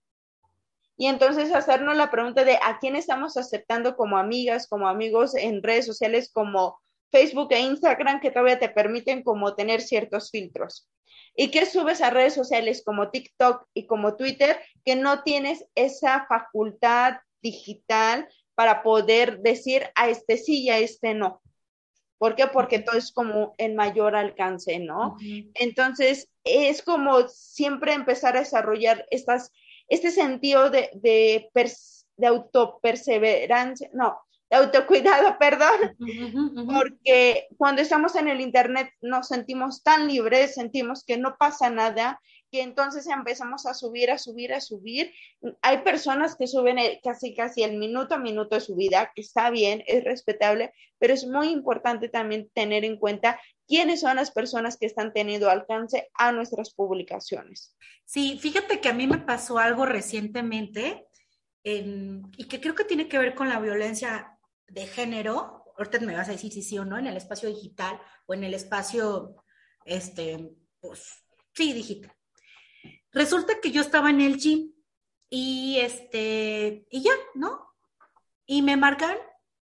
y 1.01 1.07
entonces 1.07 1.51
hacernos 1.55 1.97
la 1.97 2.11
pregunta 2.11 2.45
de 2.45 2.57
a 2.57 2.79
quién 2.79 2.95
estamos 2.95 3.39
aceptando 3.39 3.97
como 3.97 4.19
amigas, 4.19 4.69
como 4.69 4.87
amigos 4.87 5.35
en 5.35 5.63
redes 5.63 5.87
sociales 5.87 6.31
como 6.31 6.79
Facebook 7.11 7.51
e 7.53 7.61
Instagram 7.61 8.21
que 8.21 8.31
todavía 8.31 8.59
te 8.59 8.69
permiten 8.69 9.23
como 9.23 9.55
tener 9.55 9.81
ciertos 9.81 10.31
filtros. 10.31 10.91
¿Y 11.35 11.51
qué 11.51 11.65
subes 11.65 12.03
a 12.03 12.11
redes 12.11 12.35
sociales 12.35 12.83
como 12.85 13.11
TikTok 13.11 13.67
y 13.73 13.87
como 13.87 14.17
Twitter 14.17 14.61
que 14.85 14.95
no 14.95 15.23
tienes 15.23 15.65
esa 15.75 16.27
facultad 16.29 17.15
digital 17.41 18.29
para 18.55 18.83
poder 18.83 19.39
decir 19.39 19.89
a 19.95 20.11
este 20.11 20.37
sí 20.37 20.65
y 20.65 20.69
a 20.69 20.81
este 20.81 21.15
no? 21.15 21.41
¿Por 22.19 22.37
qué? 22.37 22.47
Porque 22.47 22.79
todo 22.79 22.99
es 22.99 23.11
como 23.11 23.55
en 23.57 23.75
mayor 23.75 24.15
alcance, 24.17 24.79
¿no? 24.79 25.17
Entonces, 25.55 26.29
es 26.45 26.83
como 26.83 27.27
siempre 27.27 27.95
empezar 27.95 28.37
a 28.37 28.41
desarrollar 28.41 29.07
estas 29.11 29.51
este 29.91 30.11
sentido 30.11 30.71
de, 30.71 30.91
de, 30.95 31.51
de 32.17 32.27
autoperseverancia, 32.27 33.91
no, 33.93 34.19
de 34.49 34.57
autocuidado, 34.57 35.37
perdón, 35.39 35.97
porque 36.73 37.49
cuando 37.59 37.83
estamos 37.83 38.15
en 38.17 38.29
el 38.29 38.41
Internet 38.41 38.91
nos 39.03 39.29
sentimos 39.29 39.83
tan 39.83 40.09
libres, 40.09 40.55
sentimos 40.55 41.05
que 41.05 41.19
no 41.19 41.37
pasa 41.37 41.71
nada 41.71 42.21
y 42.53 42.59
entonces 42.61 43.07
empezamos 43.07 43.65
a 43.67 43.75
subir, 43.75 44.11
a 44.11 44.19
subir, 44.19 44.53
a 44.53 44.61
subir. 44.61 45.13
Hay 45.63 45.79
personas 45.79 46.35
que 46.35 46.49
suben 46.49 46.79
casi, 47.03 47.35
casi 47.35 47.63
el 47.63 47.77
minuto 47.77 48.15
a 48.15 48.19
minuto 48.19 48.57
de 48.57 48.61
su 48.61 48.75
vida, 48.75 49.13
que 49.15 49.21
está 49.21 49.51
bien, 49.51 49.85
es 49.87 50.03
respetable, 50.03 50.73
pero 50.99 51.15
es 51.15 51.27
muy 51.27 51.49
importante 51.49 52.09
también 52.09 52.51
tener 52.53 52.85
en 52.85 52.97
cuenta 52.97 53.41
quiénes 53.71 54.01
son 54.01 54.17
las 54.17 54.33
personas 54.33 54.77
que 54.77 54.87
están 54.87 55.13
teniendo 55.13 55.49
alcance 55.49 56.11
a 56.15 56.33
nuestras 56.33 56.75
publicaciones. 56.75 57.77
Sí, 58.05 58.37
fíjate 58.43 58.81
que 58.81 58.89
a 58.89 58.93
mí 58.93 59.07
me 59.07 59.19
pasó 59.19 59.59
algo 59.59 59.87
recientemente 59.87 61.07
y 61.63 62.49
que 62.49 62.61
creo 62.61 62.75
que 62.75 62.83
tiene 62.83 63.07
que 63.07 63.19
ver 63.19 63.37
con 63.37 63.49
la 63.49 63.61
violencia 63.61 64.37
de 64.67 64.89
género. 64.89 65.73
Ahorita 65.79 66.01
me 66.01 66.17
vas 66.17 66.29
a 66.29 66.33
decir 66.33 66.53
si 66.53 66.63
sí 66.63 66.79
o 66.81 66.85
no, 66.85 66.99
en 66.99 67.07
el 67.07 67.17
espacio 67.17 67.49
digital 67.49 68.01
o 68.27 68.35
en 68.35 68.43
el 68.43 68.55
espacio, 68.55 69.37
este, 69.85 70.51
pues, 70.81 71.23
sí, 71.55 71.73
digital. 71.73 72.13
Resulta 73.13 73.61
que 73.63 73.71
yo 73.71 73.83
estaba 73.83 74.11
en 74.11 74.21
el 74.21 74.39
gym 74.39 74.73
y 75.29 75.79
este, 75.79 76.89
y 76.91 77.03
ya, 77.05 77.13
¿no? 77.37 77.73
Y 78.47 78.63
me 78.63 78.77
marcan, 78.77 79.17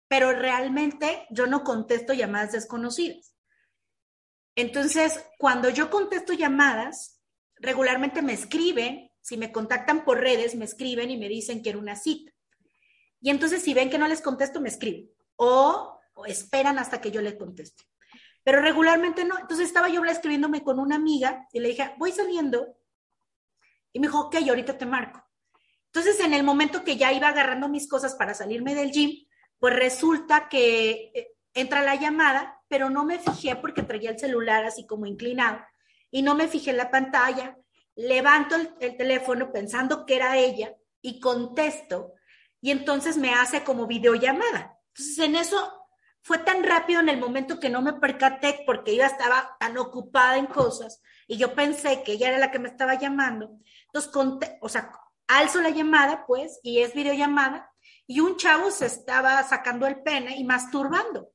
pero 0.09 0.33
realmente 0.33 1.25
yo 1.29 1.47
no 1.47 1.63
contesto 1.63 2.11
llamadas 2.11 2.51
desconocidas. 2.51 3.32
Entonces, 4.55 5.25
cuando 5.37 5.69
yo 5.69 5.89
contesto 5.89 6.33
llamadas, 6.33 7.21
regularmente 7.55 8.21
me 8.21 8.33
escriben, 8.33 9.09
si 9.21 9.37
me 9.37 9.51
contactan 9.51 10.03
por 10.03 10.19
redes, 10.19 10.55
me 10.55 10.65
escriben 10.65 11.09
y 11.09 11.17
me 11.17 11.29
dicen 11.29 11.63
que 11.63 11.69
era 11.69 11.79
una 11.79 11.95
cita. 11.95 12.31
Y 13.21 13.29
entonces, 13.29 13.63
si 13.63 13.73
ven 13.73 13.89
que 13.89 13.97
no 13.97 14.07
les 14.07 14.21
contesto, 14.21 14.59
me 14.59 14.69
escriben. 14.69 15.09
O, 15.37 15.99
o 16.13 16.25
esperan 16.25 16.77
hasta 16.77 17.01
que 17.01 17.09
yo 17.09 17.21
les 17.21 17.35
conteste. 17.35 17.83
Pero 18.43 18.61
regularmente 18.61 19.23
no. 19.23 19.39
Entonces 19.39 19.67
estaba 19.67 19.89
yo 19.89 20.03
escribiéndome 20.03 20.63
con 20.63 20.79
una 20.79 20.95
amiga 20.95 21.47
y 21.53 21.59
le 21.59 21.69
dije, 21.69 21.93
voy 21.97 22.11
saliendo 22.11 22.75
y 23.93 23.99
me 23.99 24.07
dijo, 24.07 24.19
ok, 24.19 24.35
ahorita 24.47 24.77
te 24.77 24.85
marco. 24.85 25.23
Entonces, 25.85 26.19
en 26.19 26.33
el 26.33 26.43
momento 26.43 26.83
que 26.83 26.97
ya 26.97 27.13
iba 27.13 27.29
agarrando 27.29 27.69
mis 27.69 27.87
cosas 27.87 28.15
para 28.15 28.33
salirme 28.33 28.73
del 28.73 28.91
gym, 28.91 29.25
pues 29.59 29.75
resulta 29.75 30.49
que 30.49 31.11
eh, 31.13 31.35
entra 31.53 31.83
la 31.83 31.95
llamada, 31.95 32.59
pero 32.73 32.89
no 32.89 33.05
me 33.05 33.19
fijé 33.19 33.55
porque 33.55 33.83
traía 33.83 34.09
el 34.09 34.17
celular 34.17 34.65
así 34.65 34.87
como 34.87 35.05
inclinado 35.05 35.59
y 36.09 36.23
no 36.23 36.33
me 36.33 36.47
fijé 36.47 36.71
en 36.71 36.77
la 36.77 36.89
pantalla. 36.89 37.55
Levanto 37.95 38.55
el, 38.55 38.73
el 38.79 38.97
teléfono 38.97 39.51
pensando 39.51 40.07
que 40.07 40.15
era 40.15 40.39
ella 40.39 40.73
y 40.99 41.19
contesto 41.19 42.13
y 42.61 42.71
entonces 42.71 43.15
me 43.15 43.31
hace 43.31 43.63
como 43.63 43.85
videollamada. 43.85 44.75
Entonces, 44.87 45.19
en 45.19 45.35
eso 45.35 45.85
fue 46.23 46.39
tan 46.39 46.63
rápido 46.63 46.99
en 46.99 47.09
el 47.09 47.19
momento 47.19 47.59
que 47.59 47.69
no 47.69 47.83
me 47.83 47.93
percaté 47.93 48.63
porque 48.65 48.93
ella 48.93 49.05
estaba 49.05 49.55
tan 49.59 49.77
ocupada 49.77 50.39
en 50.39 50.47
cosas 50.47 50.99
y 51.27 51.37
yo 51.37 51.53
pensé 51.53 52.01
que 52.01 52.13
ella 52.13 52.29
era 52.29 52.39
la 52.39 52.49
que 52.49 52.57
me 52.57 52.69
estaba 52.69 52.95
llamando. 52.95 53.51
Entonces, 53.85 54.11
o 54.61 54.67
sea, 54.67 54.91
alzo 55.27 55.61
la 55.61 55.69
llamada, 55.69 56.25
pues, 56.25 56.59
y 56.63 56.79
es 56.79 56.95
videollamada, 56.95 57.71
y 58.07 58.19
un 58.19 58.35
chavo 58.35 58.71
se 58.71 58.87
estaba 58.87 59.43
sacando 59.43 59.85
el 59.85 60.01
pene 60.01 60.37
y 60.37 60.43
masturbando. 60.43 61.33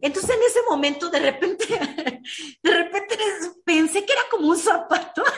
Entonces 0.00 0.30
en 0.30 0.42
ese 0.42 0.60
momento 0.68 1.10
de 1.10 1.18
repente, 1.18 1.66
de 2.62 2.70
repente 2.70 3.18
pensé 3.64 4.04
que 4.04 4.12
era 4.12 4.22
como 4.30 4.48
un 4.48 4.58
zapato. 4.58 5.22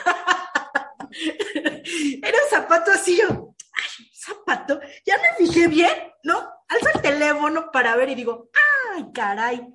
Era 2.21 2.37
un 2.43 2.49
zapato 2.49 2.91
así, 2.91 3.15
yo, 3.17 3.55
ay, 3.73 4.09
zapato, 4.13 4.81
ya 5.05 5.15
me 5.17 5.45
fijé 5.45 5.67
bien, 5.67 5.93
¿no? 6.23 6.35
Alzo 6.67 6.89
el 6.93 7.01
teléfono 7.01 7.71
para 7.71 7.95
ver 7.95 8.09
y 8.09 8.15
digo, 8.15 8.49
ay, 8.93 9.05
caray. 9.13 9.65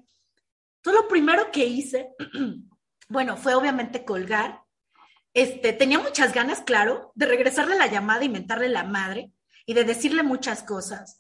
Entonces 0.77 1.03
lo 1.03 1.09
primero 1.09 1.50
que 1.50 1.65
hice, 1.65 2.11
bueno, 3.09 3.37
fue 3.37 3.55
obviamente 3.55 4.05
colgar. 4.05 4.65
Este, 5.33 5.73
tenía 5.73 5.99
muchas 5.99 6.35
ganas, 6.35 6.61
claro, 6.61 7.12
de 7.15 7.27
regresarle 7.27 7.77
la 7.77 7.87
llamada 7.87 8.25
y 8.25 8.29
mentarle 8.29 8.69
la 8.69 8.85
madre 8.85 9.33
y 9.65 9.75
de 9.75 9.85
decirle 9.85 10.23
muchas 10.23 10.62
cosas. 10.62 11.19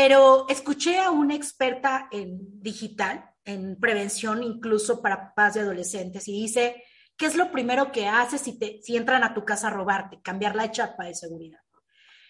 Pero 0.00 0.46
escuché 0.48 1.00
a 1.00 1.10
una 1.10 1.34
experta 1.34 2.06
en 2.12 2.62
digital, 2.62 3.34
en 3.44 3.80
prevención 3.80 4.44
incluso 4.44 5.02
para 5.02 5.30
papás 5.30 5.54
de 5.54 5.62
adolescentes, 5.62 6.28
y 6.28 6.40
dice, 6.40 6.84
¿qué 7.16 7.26
es 7.26 7.34
lo 7.34 7.50
primero 7.50 7.90
que 7.90 8.06
haces 8.06 8.42
si, 8.42 8.56
te, 8.60 8.80
si 8.80 8.96
entran 8.96 9.24
a 9.24 9.34
tu 9.34 9.44
casa 9.44 9.66
a 9.66 9.70
robarte? 9.70 10.22
Cambiar 10.22 10.54
la 10.54 10.70
chapa 10.70 11.06
de 11.06 11.16
seguridad. 11.16 11.58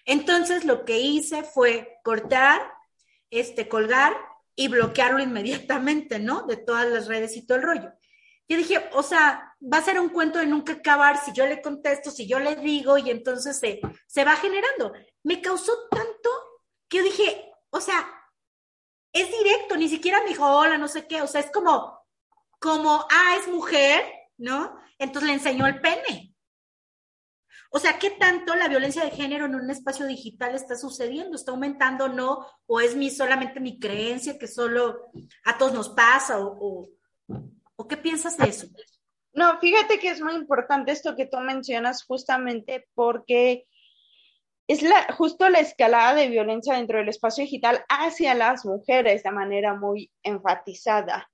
Entonces 0.07 0.65
lo 0.65 0.87
que 0.87 0.99
hice 0.99 1.43
fue 1.43 1.99
cortar, 2.03 2.63
este, 3.29 3.69
colgar 3.69 4.17
y 4.57 4.69
bloquearlo 4.69 5.23
inmediatamente, 5.23 6.19
¿no? 6.19 6.47
De 6.47 6.57
todas 6.57 6.89
las 6.89 7.07
redes 7.07 7.37
y 7.37 7.47
todo 7.47 7.59
el 7.59 7.65
rollo. 7.65 7.93
Yo 8.49 8.57
dije, 8.57 8.89
o 8.95 9.03
sea, 9.03 9.55
va 9.61 9.77
a 9.77 9.85
ser 9.85 10.01
un 10.01 10.09
cuento 10.09 10.39
de 10.39 10.47
nunca 10.47 10.73
acabar 10.73 11.23
si 11.23 11.35
yo 11.35 11.47
le 11.47 11.61
contesto, 11.61 12.11
si 12.11 12.27
yo 12.27 12.41
le 12.41 12.57
digo, 12.57 12.97
y 12.97 13.11
entonces 13.11 13.59
se, 13.59 13.83
se 14.07 14.25
va 14.25 14.37
generando. 14.37 14.95
Me 15.23 15.43
causó 15.43 15.87
tanto 15.91 16.31
que 16.89 16.97
yo 16.97 17.05
dije, 17.05 17.45
o 17.71 17.81
sea, 17.81 18.09
es 19.13 19.31
directo, 19.31 19.68
ni 19.79 19.89
siquiera 19.89 20.21
me 20.23 20.31
dijo, 20.31 20.45
hola, 20.45 20.79
no 20.79 20.89
sé 20.89 21.07
qué, 21.07 21.23
o 21.23 21.27
sea, 21.27 21.41
es 21.41 21.51
como, 21.51 21.99
como, 22.59 23.07
ah, 23.11 23.37
es 23.41 23.49
mujer, 23.49 24.05
¿no? 24.37 24.79
Entonces 24.99 25.29
le 25.29 25.35
enseñó 25.35 25.67
el 25.67 25.81
pene. 25.81 26.35
O 27.71 27.79
sea, 27.79 27.99
¿qué 27.99 28.11
tanto 28.11 28.55
la 28.55 28.69
violencia 28.69 29.05
de 29.05 29.11
género 29.11 29.45
en 29.45 29.55
un 29.55 29.71
espacio 29.71 30.07
digital 30.07 30.55
está 30.55 30.75
sucediendo? 30.75 31.37
¿Está 31.37 31.51
aumentando 31.51 32.07
o 32.07 32.09
no? 32.09 32.47
¿O 32.67 32.81
es 32.81 32.97
mi, 32.97 33.11
solamente 33.11 33.61
mi 33.61 33.79
creencia 33.79 34.39
que 34.39 34.47
solo 34.47 35.11
a 35.45 35.59
todos 35.59 35.75
nos 35.75 35.89
pasa? 35.91 36.41
¿O, 36.41 36.89
o, 37.77 37.89
qué 37.89 37.99
piensas 37.99 38.39
de 38.39 38.49
eso? 38.49 38.67
No, 39.35 39.59
fíjate 39.61 39.99
que 39.99 40.11
es 40.11 40.21
muy 40.23 40.35
importante 40.35 40.93
esto 40.93 41.15
que 41.15 41.27
tú 41.27 41.39
mencionas 41.39 42.05
justamente 42.05 42.89
porque 42.95 43.68
es 44.69 44.83
la, 44.83 45.13
justo 45.15 45.49
la 45.49 45.61
escalada 45.61 46.15
de 46.15 46.29
violencia 46.29 46.75
dentro 46.75 46.99
del 46.99 47.09
espacio 47.09 47.43
digital 47.43 47.85
hacia 47.89 48.35
las 48.35 48.67
mujeres 48.67 49.23
de 49.23 49.31
manera 49.31 49.75
muy 49.75 50.13
enfatizada. 50.23 51.31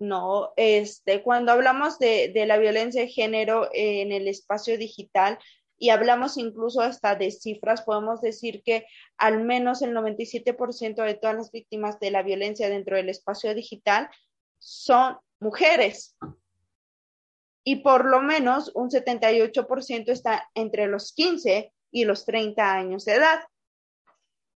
¿no? 0.00 0.52
Este, 0.56 1.22
cuando 1.22 1.52
hablamos 1.52 2.00
de, 2.00 2.32
de, 2.34 2.44
la 2.44 2.58
violencia 2.58 3.02
de 3.02 3.08
género 3.08 3.70
en 3.72 4.10
el 4.10 4.26
espacio 4.26 4.76
digital 4.76 5.38
y 5.78 5.90
hablamos 5.90 6.36
incluso 6.38 6.80
hasta 6.80 7.14
de 7.14 7.30
cifras, 7.30 7.82
podemos 7.82 8.20
decir 8.20 8.64
que 8.64 8.84
al 9.16 9.44
menos 9.44 9.80
el 9.82 9.94
97% 9.94 11.04
de 11.04 11.14
todas 11.14 11.36
las 11.36 11.52
víctimas 11.52 12.00
de 12.00 12.10
la 12.10 12.24
violencia 12.24 12.68
dentro 12.68 12.96
del 12.96 13.08
espacio 13.08 13.54
digital 13.54 14.10
son 14.58 15.18
mujeres. 15.38 16.16
Y 17.64 17.76
por 17.76 18.06
lo 18.06 18.22
menos 18.22 18.72
un 18.74 18.90
78% 18.90 20.08
está 20.08 20.50
entre 20.54 20.88
los 20.88 21.12
15 21.12 21.72
y 21.92 22.04
los 22.04 22.24
30 22.24 22.74
años 22.74 23.04
de 23.04 23.14
edad. 23.14 23.40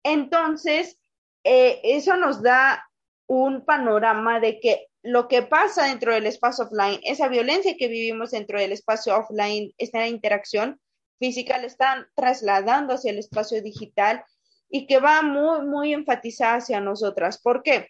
Entonces, 0.04 0.98
eh, 1.42 1.80
eso 1.82 2.16
nos 2.16 2.42
da 2.42 2.88
un 3.26 3.64
panorama 3.64 4.38
de 4.38 4.60
que 4.60 4.86
lo 5.02 5.26
que 5.26 5.42
pasa 5.42 5.86
dentro 5.86 6.14
del 6.14 6.26
espacio 6.26 6.64
offline, 6.64 7.00
esa 7.02 7.28
violencia 7.28 7.76
que 7.76 7.88
vivimos 7.88 8.30
dentro 8.30 8.60
del 8.60 8.72
espacio 8.72 9.16
offline, 9.16 9.72
esta 9.78 10.06
interacción 10.06 10.80
física, 11.18 11.58
la 11.58 11.66
están 11.66 12.06
trasladando 12.14 12.94
hacia 12.94 13.10
el 13.10 13.18
espacio 13.18 13.60
digital 13.62 14.24
y 14.68 14.86
que 14.86 14.98
va 14.98 15.22
muy, 15.22 15.66
muy 15.66 15.92
enfatizada 15.92 16.56
hacia 16.56 16.80
nosotras. 16.80 17.40
¿Por 17.40 17.62
qué? 17.62 17.88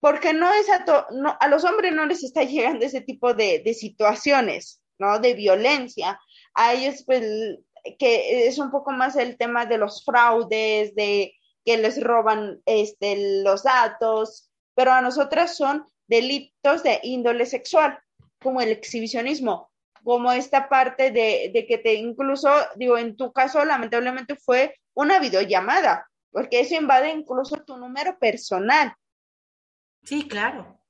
Porque 0.00 0.32
no 0.32 0.52
es 0.52 0.68
a, 0.70 0.84
a 1.38 1.48
los 1.48 1.64
hombres 1.64 1.92
no 1.92 2.06
les 2.06 2.24
está 2.24 2.42
llegando 2.44 2.84
ese 2.84 3.02
tipo 3.02 3.34
de, 3.34 3.62
de 3.64 3.74
situaciones, 3.74 4.80
¿no? 4.98 5.18
De 5.18 5.34
violencia. 5.34 6.18
A 6.54 6.74
ellos, 6.74 7.04
pues, 7.06 7.22
que 7.98 8.46
es 8.46 8.58
un 8.58 8.70
poco 8.70 8.92
más 8.92 9.16
el 9.16 9.36
tema 9.36 9.66
de 9.66 9.78
los 9.78 10.04
fraudes, 10.04 10.94
de 10.94 11.34
que 11.64 11.76
les 11.76 12.02
roban 12.02 12.60
este, 12.66 13.42
los 13.42 13.62
datos, 13.62 14.50
pero 14.74 14.92
a 14.92 15.00
nosotras 15.00 15.56
son 15.56 15.86
delitos 16.06 16.82
de 16.82 17.00
índole 17.02 17.46
sexual, 17.46 17.98
como 18.42 18.60
el 18.60 18.70
exhibicionismo, 18.70 19.70
como 20.02 20.32
esta 20.32 20.68
parte 20.68 21.10
de, 21.10 21.50
de 21.52 21.66
que 21.66 21.78
te 21.78 21.94
incluso, 21.94 22.50
digo, 22.76 22.98
en 22.98 23.16
tu 23.16 23.32
caso 23.32 23.64
lamentablemente 23.64 24.36
fue 24.36 24.76
una 24.94 25.20
videollamada, 25.20 26.08
porque 26.30 26.60
eso 26.60 26.74
invade 26.74 27.10
incluso 27.10 27.62
tu 27.64 27.76
número 27.76 28.18
personal. 28.18 28.94
Sí, 30.02 30.26
claro 30.26 30.81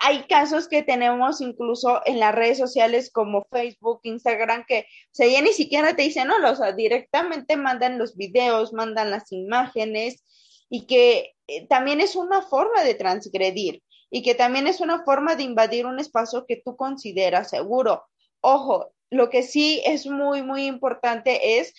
hay 0.00 0.24
casos 0.24 0.68
que 0.68 0.82
tenemos 0.82 1.40
incluso 1.40 2.00
en 2.04 2.18
las 2.18 2.34
redes 2.34 2.58
sociales 2.58 3.10
como 3.12 3.46
Facebook, 3.50 4.00
Instagram, 4.02 4.64
que 4.66 4.86
o 5.18 5.24
ya 5.24 5.40
ni 5.40 5.52
siquiera 5.52 5.94
te 5.94 6.02
dicen, 6.02 6.28
no, 6.28 6.36
o 6.50 6.56
sea, 6.56 6.72
directamente 6.72 7.56
mandan 7.56 7.98
los 7.98 8.16
videos, 8.16 8.72
mandan 8.72 9.10
las 9.10 9.30
imágenes 9.30 10.24
y 10.68 10.86
que 10.86 11.34
eh, 11.46 11.66
también 11.68 12.00
es 12.00 12.16
una 12.16 12.42
forma 12.42 12.82
de 12.82 12.94
transgredir 12.94 13.82
y 14.10 14.22
que 14.22 14.34
también 14.34 14.66
es 14.66 14.80
una 14.80 15.04
forma 15.04 15.36
de 15.36 15.44
invadir 15.44 15.86
un 15.86 15.98
espacio 16.00 16.44
que 16.46 16.56
tú 16.56 16.76
consideras 16.76 17.50
seguro. 17.50 18.04
Ojo, 18.40 18.92
lo 19.10 19.30
que 19.30 19.42
sí 19.42 19.82
es 19.84 20.06
muy, 20.06 20.42
muy 20.42 20.66
importante 20.66 21.58
es 21.58 21.74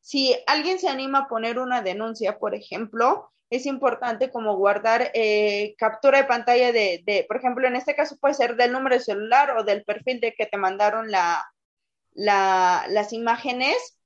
si 0.00 0.36
alguien 0.46 0.78
se 0.78 0.88
anima 0.88 1.20
a 1.20 1.28
poner 1.28 1.58
una 1.58 1.82
denuncia, 1.82 2.38
por 2.38 2.54
ejemplo, 2.54 3.30
es 3.50 3.66
importante 3.66 4.30
como 4.30 4.56
guardar 4.56 5.10
eh, 5.12 5.74
captura 5.76 6.18
de 6.18 6.24
pantalla 6.24 6.72
de, 6.72 7.02
de, 7.04 7.24
por 7.26 7.36
ejemplo, 7.36 7.66
en 7.66 7.76
este 7.76 7.96
caso 7.96 8.16
puede 8.18 8.34
ser 8.34 8.56
del 8.56 8.72
número 8.72 8.94
de 8.94 9.02
celular 9.02 9.56
o 9.56 9.64
del 9.64 9.84
perfil 9.84 10.20
de 10.20 10.34
que 10.34 10.46
te 10.46 10.56
mandaron 10.56 11.10
la, 11.10 11.44
la, 12.12 12.86
las 12.88 13.12
imágenes 13.12 13.98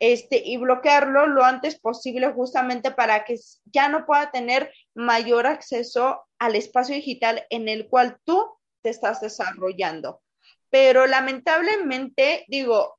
este, 0.00 0.42
y 0.44 0.58
bloquearlo 0.58 1.26
lo 1.26 1.44
antes 1.44 1.78
posible 1.78 2.32
justamente 2.32 2.90
para 2.90 3.24
que 3.24 3.36
ya 3.66 3.88
no 3.88 4.06
pueda 4.06 4.30
tener 4.30 4.72
mayor 4.94 5.46
acceso 5.46 6.26
al 6.38 6.56
espacio 6.56 6.94
digital 6.94 7.46
en 7.50 7.68
el 7.68 7.88
cual 7.88 8.18
tú 8.24 8.44
te 8.82 8.90
estás 8.90 9.20
desarrollando. 9.20 10.22
Pero 10.70 11.06
lamentablemente, 11.06 12.44
digo, 12.48 12.98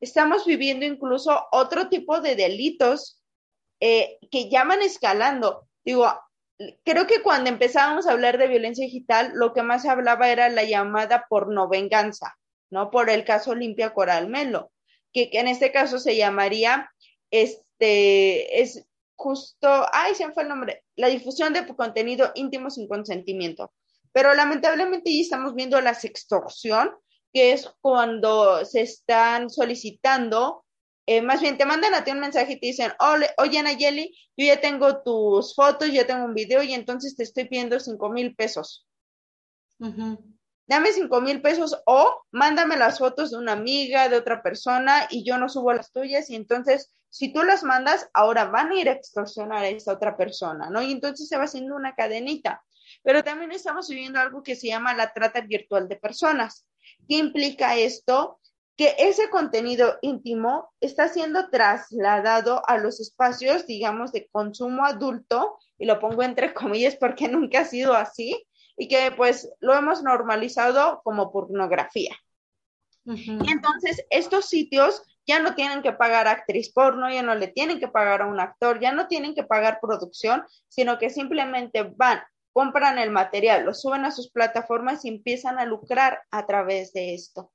estamos 0.00 0.44
viviendo 0.44 0.84
incluso 0.84 1.46
otro 1.52 1.88
tipo 1.88 2.20
de 2.20 2.36
delitos 2.36 3.21
eh, 3.84 4.20
que 4.30 4.48
ya 4.48 4.62
van 4.62 4.80
escalando. 4.80 5.66
Digo, 5.84 6.06
creo 6.84 7.08
que 7.08 7.20
cuando 7.20 7.50
empezábamos 7.50 8.06
a 8.06 8.12
hablar 8.12 8.38
de 8.38 8.46
violencia 8.46 8.84
digital, 8.84 9.32
lo 9.34 9.52
que 9.52 9.64
más 9.64 9.82
se 9.82 9.88
hablaba 9.88 10.30
era 10.30 10.48
la 10.50 10.62
llamada 10.62 11.26
por 11.28 11.52
no 11.52 11.68
venganza, 11.68 12.38
¿no? 12.70 12.92
Por 12.92 13.10
el 13.10 13.24
caso 13.24 13.50
Olimpia 13.50 13.92
Coral 13.92 14.28
Melo, 14.28 14.70
que, 15.12 15.30
en 15.32 15.48
este 15.48 15.72
caso 15.72 15.98
se 15.98 16.16
llamaría, 16.16 16.92
este, 17.32 18.62
es 18.62 18.86
justo, 19.16 19.68
ay, 19.92 20.14
se 20.14 20.28
me 20.28 20.32
fue 20.32 20.44
el 20.44 20.48
nombre, 20.48 20.84
la 20.94 21.08
difusión 21.08 21.52
de 21.52 21.66
contenido 21.66 22.30
íntimo 22.36 22.70
sin 22.70 22.86
consentimiento. 22.86 23.72
Pero 24.12 24.32
lamentablemente 24.32 25.12
ya 25.12 25.22
estamos 25.22 25.56
viendo 25.56 25.80
la 25.80 25.94
sextorsión, 25.94 26.94
que 27.32 27.50
es 27.52 27.68
cuando 27.80 28.64
se 28.64 28.82
están 28.82 29.50
solicitando 29.50 30.64
eh, 31.06 31.22
más 31.22 31.40
bien 31.40 31.58
te 31.58 31.66
mandan 31.66 31.94
a 31.94 32.04
ti 32.04 32.10
un 32.10 32.20
mensaje 32.20 32.52
y 32.52 32.60
te 32.60 32.66
dicen, 32.66 32.92
oye 33.38 33.62
Nayeli, 33.62 34.16
yo 34.36 34.46
ya 34.46 34.60
tengo 34.60 35.02
tus 35.02 35.54
fotos, 35.54 35.92
ya 35.92 36.06
tengo 36.06 36.24
un 36.24 36.34
video 36.34 36.62
y 36.62 36.74
entonces 36.74 37.16
te 37.16 37.22
estoy 37.22 37.44
pidiendo 37.44 37.80
cinco 37.80 38.10
mil 38.10 38.34
pesos. 38.34 38.86
Dame 40.66 40.92
cinco 40.92 41.20
mil 41.20 41.42
pesos 41.42 41.76
o 41.86 42.22
mándame 42.30 42.76
las 42.76 42.98
fotos 42.98 43.30
de 43.32 43.38
una 43.38 43.52
amiga, 43.52 44.08
de 44.08 44.16
otra 44.16 44.42
persona 44.42 45.06
y 45.10 45.24
yo 45.24 45.38
no 45.38 45.48
subo 45.48 45.72
las 45.72 45.90
tuyas 45.90 46.30
y 46.30 46.36
entonces 46.36 46.94
si 47.12 47.30
tú 47.30 47.42
las 47.42 47.62
mandas, 47.62 48.08
ahora 48.14 48.46
van 48.46 48.70
a 48.70 48.80
ir 48.80 48.88
a 48.88 48.92
extorsionar 48.92 49.64
a 49.64 49.68
esta 49.68 49.92
otra 49.92 50.16
persona, 50.16 50.70
¿no? 50.70 50.80
Y 50.80 50.92
entonces 50.92 51.28
se 51.28 51.36
va 51.36 51.44
haciendo 51.44 51.76
una 51.76 51.94
cadenita. 51.94 52.64
Pero 53.02 53.22
también 53.22 53.52
estamos 53.52 53.86
viviendo 53.90 54.18
algo 54.18 54.42
que 54.42 54.56
se 54.56 54.68
llama 54.68 54.94
la 54.94 55.12
trata 55.12 55.42
virtual 55.42 55.88
de 55.88 55.96
personas. 55.96 56.66
¿Qué 57.06 57.18
implica 57.18 57.76
esto? 57.76 58.40
Que 58.76 58.94
ese 58.98 59.28
contenido 59.28 59.98
íntimo 60.02 60.72
está 60.80 61.08
siendo 61.08 61.50
trasladado 61.50 62.62
a 62.66 62.78
los 62.78 63.00
espacios, 63.00 63.66
digamos, 63.66 64.12
de 64.12 64.28
consumo 64.28 64.84
adulto, 64.84 65.58
y 65.78 65.86
lo 65.86 65.98
pongo 65.98 66.22
entre 66.22 66.54
comillas 66.54 66.96
porque 66.96 67.28
nunca 67.28 67.60
ha 67.60 67.64
sido 67.64 67.94
así, 67.94 68.46
y 68.76 68.88
que 68.88 69.12
pues 69.16 69.50
lo 69.60 69.74
hemos 69.74 70.02
normalizado 70.02 71.02
como 71.04 71.30
pornografía. 71.32 72.14
Y 73.04 73.50
entonces 73.50 74.06
estos 74.10 74.46
sitios 74.46 75.02
ya 75.26 75.40
no 75.40 75.54
tienen 75.54 75.82
que 75.82 75.92
pagar 75.92 76.28
actriz 76.28 76.72
porno, 76.72 77.10
ya 77.10 77.22
no 77.22 77.34
le 77.34 77.48
tienen 77.48 77.80
que 77.80 77.88
pagar 77.88 78.22
a 78.22 78.26
un 78.26 78.40
actor, 78.40 78.80
ya 78.80 78.92
no 78.92 79.08
tienen 79.08 79.34
que 79.34 79.44
pagar 79.44 79.80
producción, 79.80 80.44
sino 80.68 80.98
que 80.98 81.10
simplemente 81.10 81.82
van, 81.82 82.22
compran 82.52 82.98
el 82.98 83.10
material, 83.10 83.64
lo 83.64 83.74
suben 83.74 84.04
a 84.04 84.10
sus 84.10 84.30
plataformas 84.30 85.04
y 85.04 85.08
empiezan 85.08 85.58
a 85.58 85.64
lucrar 85.64 86.22
a 86.30 86.46
través 86.46 86.92
de 86.92 87.14
esto. 87.14 87.50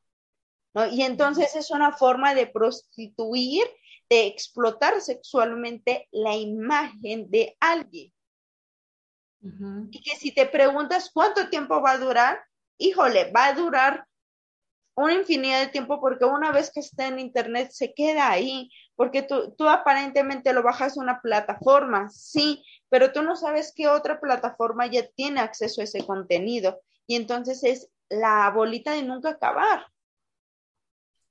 Y 0.91 1.01
entonces 1.03 1.55
es 1.55 1.71
una 1.71 1.91
forma 1.91 2.33
de 2.33 2.47
prostituir, 2.47 3.65
de 4.09 4.27
explotar 4.27 5.01
sexualmente 5.01 6.07
la 6.11 6.35
imagen 6.35 7.29
de 7.29 7.57
alguien. 7.59 8.13
Y 9.91 10.01
que 10.01 10.15
si 10.17 10.33
te 10.33 10.45
preguntas 10.45 11.09
cuánto 11.13 11.49
tiempo 11.49 11.81
va 11.81 11.91
a 11.91 11.97
durar, 11.97 12.39
híjole, 12.77 13.31
va 13.31 13.47
a 13.47 13.53
durar 13.53 14.05
una 14.95 15.13
infinidad 15.13 15.61
de 15.61 15.67
tiempo 15.67 16.01
porque 16.01 16.25
una 16.25 16.51
vez 16.51 16.71
que 16.71 16.79
está 16.79 17.07
en 17.07 17.19
internet 17.19 17.69
se 17.71 17.93
queda 17.93 18.29
ahí, 18.29 18.69
porque 18.95 19.21
tú, 19.21 19.53
tú 19.55 19.69
aparentemente 19.69 20.53
lo 20.53 20.63
bajas 20.63 20.97
a 20.97 21.01
una 21.01 21.21
plataforma, 21.21 22.09
sí, 22.09 22.63
pero 22.89 23.13
tú 23.13 23.21
no 23.21 23.35
sabes 23.35 23.71
qué 23.75 23.87
otra 23.87 24.19
plataforma 24.19 24.87
ya 24.87 25.07
tiene 25.07 25.39
acceso 25.39 25.81
a 25.81 25.83
ese 25.83 26.05
contenido 26.05 26.81
y 27.05 27.15
entonces 27.15 27.63
es 27.63 27.89
la 28.09 28.49
bolita 28.49 28.91
de 28.91 29.03
nunca 29.03 29.29
acabar. 29.29 29.85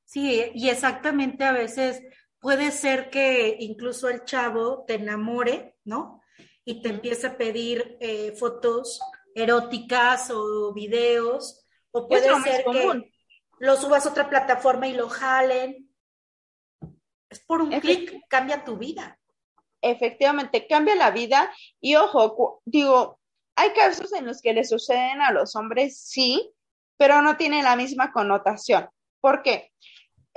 Sí, 0.06 0.52
y 0.54 0.68
exactamente 0.68 1.44
a 1.44 1.52
veces 1.52 2.00
puede 2.38 2.70
ser 2.70 3.10
que 3.10 3.56
incluso 3.58 4.08
el 4.08 4.24
chavo 4.24 4.84
te 4.86 4.94
enamore, 4.94 5.76
¿no? 5.84 6.22
Y 6.64 6.80
te 6.80 6.90
empiece 6.90 7.26
a 7.26 7.36
pedir 7.36 7.96
eh, 8.00 8.32
fotos 8.38 9.00
eróticas 9.34 10.30
o 10.30 10.72
videos, 10.72 11.66
o 11.90 12.08
puede 12.08 12.32
ser 12.40 12.64
que 12.64 13.12
lo 13.58 13.76
subas 13.76 14.06
a 14.06 14.10
otra 14.10 14.30
plataforma 14.30 14.86
y 14.86 14.94
lo 14.94 15.08
jalen. 15.08 15.90
Es 17.28 17.40
por 17.40 17.60
un 17.60 17.70
clic, 17.80 18.22
cambia 18.28 18.64
tu 18.64 18.76
vida. 18.76 19.18
Efectivamente, 19.82 20.66
cambia 20.68 20.94
la 20.94 21.10
vida. 21.10 21.52
Y 21.80 21.96
ojo, 21.96 22.62
digo, 22.64 23.18
hay 23.56 23.72
casos 23.72 24.12
en 24.12 24.26
los 24.26 24.40
que 24.40 24.52
le 24.52 24.64
suceden 24.64 25.20
a 25.20 25.32
los 25.32 25.56
hombres, 25.56 25.98
sí, 25.98 26.52
pero 26.96 27.22
no 27.22 27.36
tienen 27.36 27.64
la 27.64 27.74
misma 27.74 28.12
connotación. 28.12 28.88
¿Por 29.20 29.42
qué? 29.42 29.72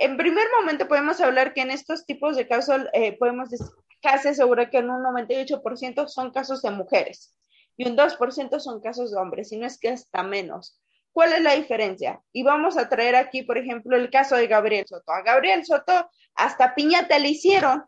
En 0.00 0.16
primer 0.16 0.46
momento 0.58 0.88
podemos 0.88 1.20
hablar 1.20 1.52
que 1.52 1.60
en 1.60 1.70
estos 1.70 2.06
tipos 2.06 2.34
de 2.34 2.48
casos 2.48 2.80
eh, 2.94 3.18
podemos 3.18 3.50
decir, 3.50 3.66
casi 4.00 4.34
seguro 4.34 4.70
que 4.70 4.78
en 4.78 4.88
un 4.88 5.02
98% 5.02 6.08
son 6.08 6.30
casos 6.30 6.62
de 6.62 6.70
mujeres 6.70 7.36
y 7.76 7.86
un 7.86 7.98
2% 7.98 8.60
son 8.60 8.80
casos 8.80 9.10
de 9.10 9.18
hombres, 9.18 9.52
y 9.52 9.58
no 9.58 9.66
es 9.66 9.78
que 9.78 9.90
hasta 9.90 10.22
menos. 10.22 10.80
¿Cuál 11.12 11.34
es 11.34 11.42
la 11.42 11.54
diferencia? 11.54 12.22
Y 12.32 12.42
vamos 12.42 12.78
a 12.78 12.88
traer 12.88 13.14
aquí, 13.14 13.42
por 13.42 13.58
ejemplo, 13.58 13.94
el 13.94 14.10
caso 14.10 14.36
de 14.36 14.46
Gabriel 14.46 14.86
Soto. 14.86 15.12
A 15.12 15.22
Gabriel 15.22 15.66
Soto 15.66 16.10
hasta 16.34 16.74
piñata 16.74 17.18
le 17.18 17.28
hicieron. 17.28 17.84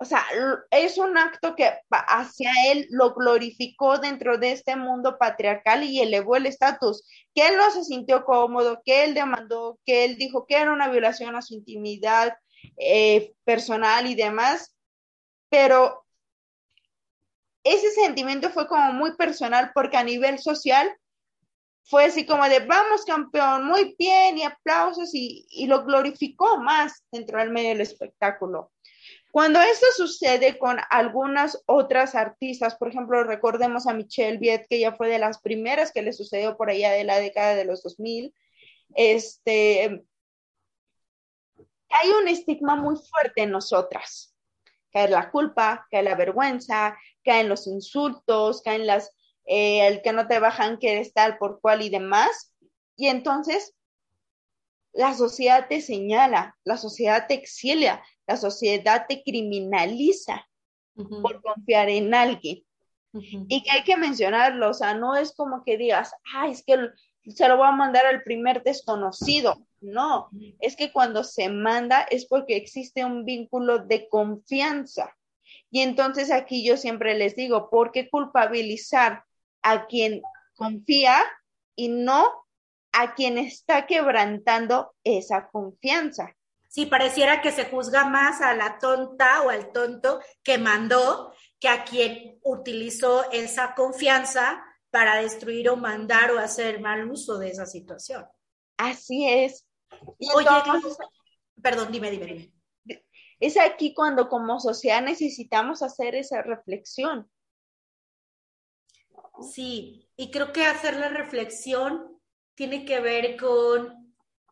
O 0.00 0.04
sea, 0.04 0.24
es 0.70 0.96
un 0.96 1.18
acto 1.18 1.56
que 1.56 1.72
hacia 1.90 2.50
él 2.68 2.86
lo 2.90 3.14
glorificó 3.14 3.98
dentro 3.98 4.38
de 4.38 4.52
este 4.52 4.76
mundo 4.76 5.18
patriarcal 5.18 5.82
y 5.82 6.00
elevó 6.00 6.36
el 6.36 6.46
estatus, 6.46 7.04
que 7.34 7.48
él 7.48 7.56
no 7.56 7.68
se 7.72 7.82
sintió 7.82 8.24
cómodo, 8.24 8.80
que 8.84 9.04
él 9.04 9.14
demandó, 9.14 9.80
que 9.84 10.04
él 10.04 10.16
dijo 10.16 10.46
que 10.46 10.56
era 10.56 10.72
una 10.72 10.88
violación 10.88 11.34
a 11.34 11.42
su 11.42 11.54
intimidad 11.54 12.36
eh, 12.76 13.34
personal 13.44 14.06
y 14.06 14.14
demás, 14.14 14.76
pero 15.48 16.04
ese 17.64 17.90
sentimiento 17.90 18.50
fue 18.50 18.68
como 18.68 18.92
muy 18.92 19.16
personal 19.16 19.72
porque 19.74 19.96
a 19.96 20.04
nivel 20.04 20.38
social 20.38 20.96
fue 21.84 22.04
así 22.04 22.24
como 22.24 22.48
de 22.48 22.60
vamos 22.60 23.04
campeón, 23.04 23.66
muy 23.66 23.96
bien 23.98 24.38
y 24.38 24.44
aplausos 24.44 25.12
y, 25.12 25.46
y 25.50 25.66
lo 25.66 25.84
glorificó 25.84 26.58
más 26.58 27.04
dentro 27.10 27.38
del 27.40 27.50
medio 27.50 27.70
del 27.70 27.80
espectáculo. 27.80 28.70
Cuando 29.30 29.60
esto 29.60 29.86
sucede 29.96 30.58
con 30.58 30.78
algunas 30.90 31.62
otras 31.66 32.14
artistas, 32.14 32.76
por 32.76 32.88
ejemplo, 32.88 33.22
recordemos 33.24 33.86
a 33.86 33.92
Michelle 33.92 34.38
Viet, 34.38 34.66
que 34.68 34.80
ya 34.80 34.94
fue 34.94 35.08
de 35.08 35.18
las 35.18 35.40
primeras 35.40 35.92
que 35.92 36.02
le 36.02 36.12
sucedió 36.12 36.56
por 36.56 36.70
allá 36.70 36.92
de 36.92 37.04
la 37.04 37.18
década 37.18 37.54
de 37.54 37.66
los 37.66 37.82
2000, 37.82 38.34
este, 38.94 40.04
hay 41.90 42.10
un 42.10 42.28
estigma 42.28 42.76
muy 42.76 42.96
fuerte 42.96 43.42
en 43.42 43.50
nosotras. 43.50 44.34
Cae 44.90 45.08
la 45.08 45.30
culpa, 45.30 45.86
cae 45.90 46.02
la 46.02 46.14
vergüenza, 46.14 46.96
caen 47.22 47.48
los 47.50 47.66
insultos, 47.66 48.62
caen 48.62 48.86
las, 48.86 49.12
eh, 49.44 49.86
el 49.86 50.00
que 50.00 50.12
no 50.12 50.26
te 50.26 50.38
bajan 50.38 50.78
que 50.78 50.92
eres 50.92 51.12
tal 51.12 51.36
por 51.36 51.60
cual 51.60 51.82
y 51.82 51.90
demás. 51.90 52.54
Y 52.96 53.08
entonces 53.08 53.74
la 54.92 55.14
sociedad 55.14 55.68
te 55.68 55.82
señala, 55.82 56.56
la 56.64 56.78
sociedad 56.78 57.26
te 57.26 57.34
exilia, 57.34 58.02
la 58.28 58.36
sociedad 58.36 59.06
te 59.08 59.22
criminaliza 59.24 60.46
por 60.94 61.40
confiar 61.40 61.88
en 61.88 62.14
alguien. 62.14 62.62
Y 63.12 63.62
que 63.62 63.70
hay 63.70 63.82
que 63.84 63.96
mencionarlo, 63.96 64.70
o 64.70 64.74
sea, 64.74 64.94
no 64.94 65.16
es 65.16 65.34
como 65.34 65.64
que 65.64 65.78
digas, 65.78 66.12
ay, 66.34 66.52
es 66.52 66.62
que 66.62 66.76
se 67.34 67.48
lo 67.48 67.56
voy 67.56 67.66
a 67.66 67.72
mandar 67.72 68.04
al 68.04 68.22
primer 68.22 68.62
desconocido. 68.62 69.66
No, 69.80 70.28
es 70.60 70.76
que 70.76 70.92
cuando 70.92 71.24
se 71.24 71.48
manda 71.48 72.02
es 72.02 72.26
porque 72.26 72.56
existe 72.56 73.04
un 73.04 73.24
vínculo 73.24 73.78
de 73.78 74.08
confianza. 74.08 75.16
Y 75.70 75.80
entonces 75.80 76.30
aquí 76.30 76.64
yo 76.64 76.76
siempre 76.76 77.14
les 77.14 77.34
digo, 77.34 77.70
¿por 77.70 77.92
qué 77.92 78.10
culpabilizar 78.10 79.24
a 79.62 79.86
quien 79.86 80.20
confía 80.54 81.16
y 81.76 81.88
no 81.88 82.26
a 82.92 83.14
quien 83.14 83.38
está 83.38 83.86
quebrantando 83.86 84.92
esa 85.02 85.48
confianza? 85.48 86.34
Sí, 86.78 86.86
pareciera 86.86 87.42
que 87.42 87.50
se 87.50 87.64
juzga 87.64 88.04
más 88.04 88.40
a 88.40 88.54
la 88.54 88.78
tonta 88.78 89.42
o 89.42 89.50
al 89.50 89.72
tonto 89.72 90.20
que 90.44 90.58
mandó 90.58 91.34
que 91.58 91.68
a 91.68 91.82
quien 91.82 92.38
utilizó 92.44 93.28
esa 93.32 93.74
confianza 93.74 94.64
para 94.88 95.16
destruir 95.16 95.70
o 95.70 95.76
mandar 95.76 96.30
o 96.30 96.38
hacer 96.38 96.80
mal 96.80 97.10
uso 97.10 97.36
de 97.36 97.50
esa 97.50 97.66
situación. 97.66 98.24
Así 98.76 99.28
es. 99.28 99.66
Oye, 100.36 100.46
perdón, 101.60 101.90
dime, 101.90 102.12
dime, 102.12 102.52
dime. 102.86 103.02
Es 103.40 103.58
aquí 103.58 103.92
cuando 103.92 104.28
como 104.28 104.60
sociedad 104.60 105.02
necesitamos 105.02 105.82
hacer 105.82 106.14
esa 106.14 106.42
reflexión. 106.42 107.28
Sí, 109.52 110.08
y 110.14 110.30
creo 110.30 110.52
que 110.52 110.64
hacer 110.64 110.96
la 110.96 111.08
reflexión 111.08 112.20
tiene 112.54 112.84
que 112.84 113.00
ver 113.00 113.36
con 113.36 113.97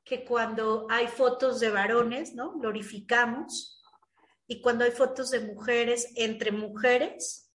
que 0.07 0.25
cuando 0.25 0.87
hay 0.89 1.09
fotos 1.09 1.59
de 1.59 1.69
varones, 1.69 2.33
¿no? 2.33 2.53
Glorificamos. 2.53 3.83
Y 4.47 4.63
cuando 4.63 4.85
hay 4.85 4.93
fotos 4.93 5.33
de 5.33 5.41
mujeres 5.41 6.13
entre 6.15 6.53
mujeres, 6.53 7.53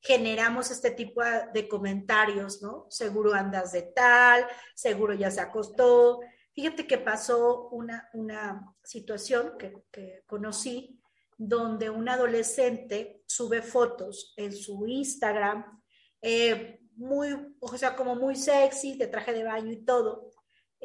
generamos 0.00 0.70
este 0.70 0.92
tipo 0.92 1.22
de 1.52 1.68
comentarios, 1.68 2.62
¿no? 2.62 2.86
Seguro 2.88 3.34
andas 3.34 3.72
de 3.72 3.82
tal, 3.82 4.46
seguro 4.76 5.12
ya 5.14 5.32
se 5.32 5.40
acostó. 5.40 6.20
Fíjate 6.54 6.86
que 6.86 6.98
pasó 6.98 7.68
una, 7.70 8.08
una 8.12 8.74
situación 8.84 9.54
que, 9.58 9.82
que 9.90 10.22
conocí 10.26 11.00
donde 11.36 11.90
un 11.90 12.08
adolescente 12.08 13.22
sube 13.26 13.60
fotos 13.60 14.34
en 14.36 14.52
su 14.52 14.86
Instagram, 14.86 15.82
eh, 16.20 16.78
muy, 16.94 17.56
o 17.58 17.76
sea, 17.76 17.96
como 17.96 18.14
muy 18.14 18.36
sexy, 18.36 18.96
de 18.96 19.08
traje 19.08 19.32
de 19.32 19.42
baño 19.42 19.72
y 19.72 19.84
todo, 19.84 20.31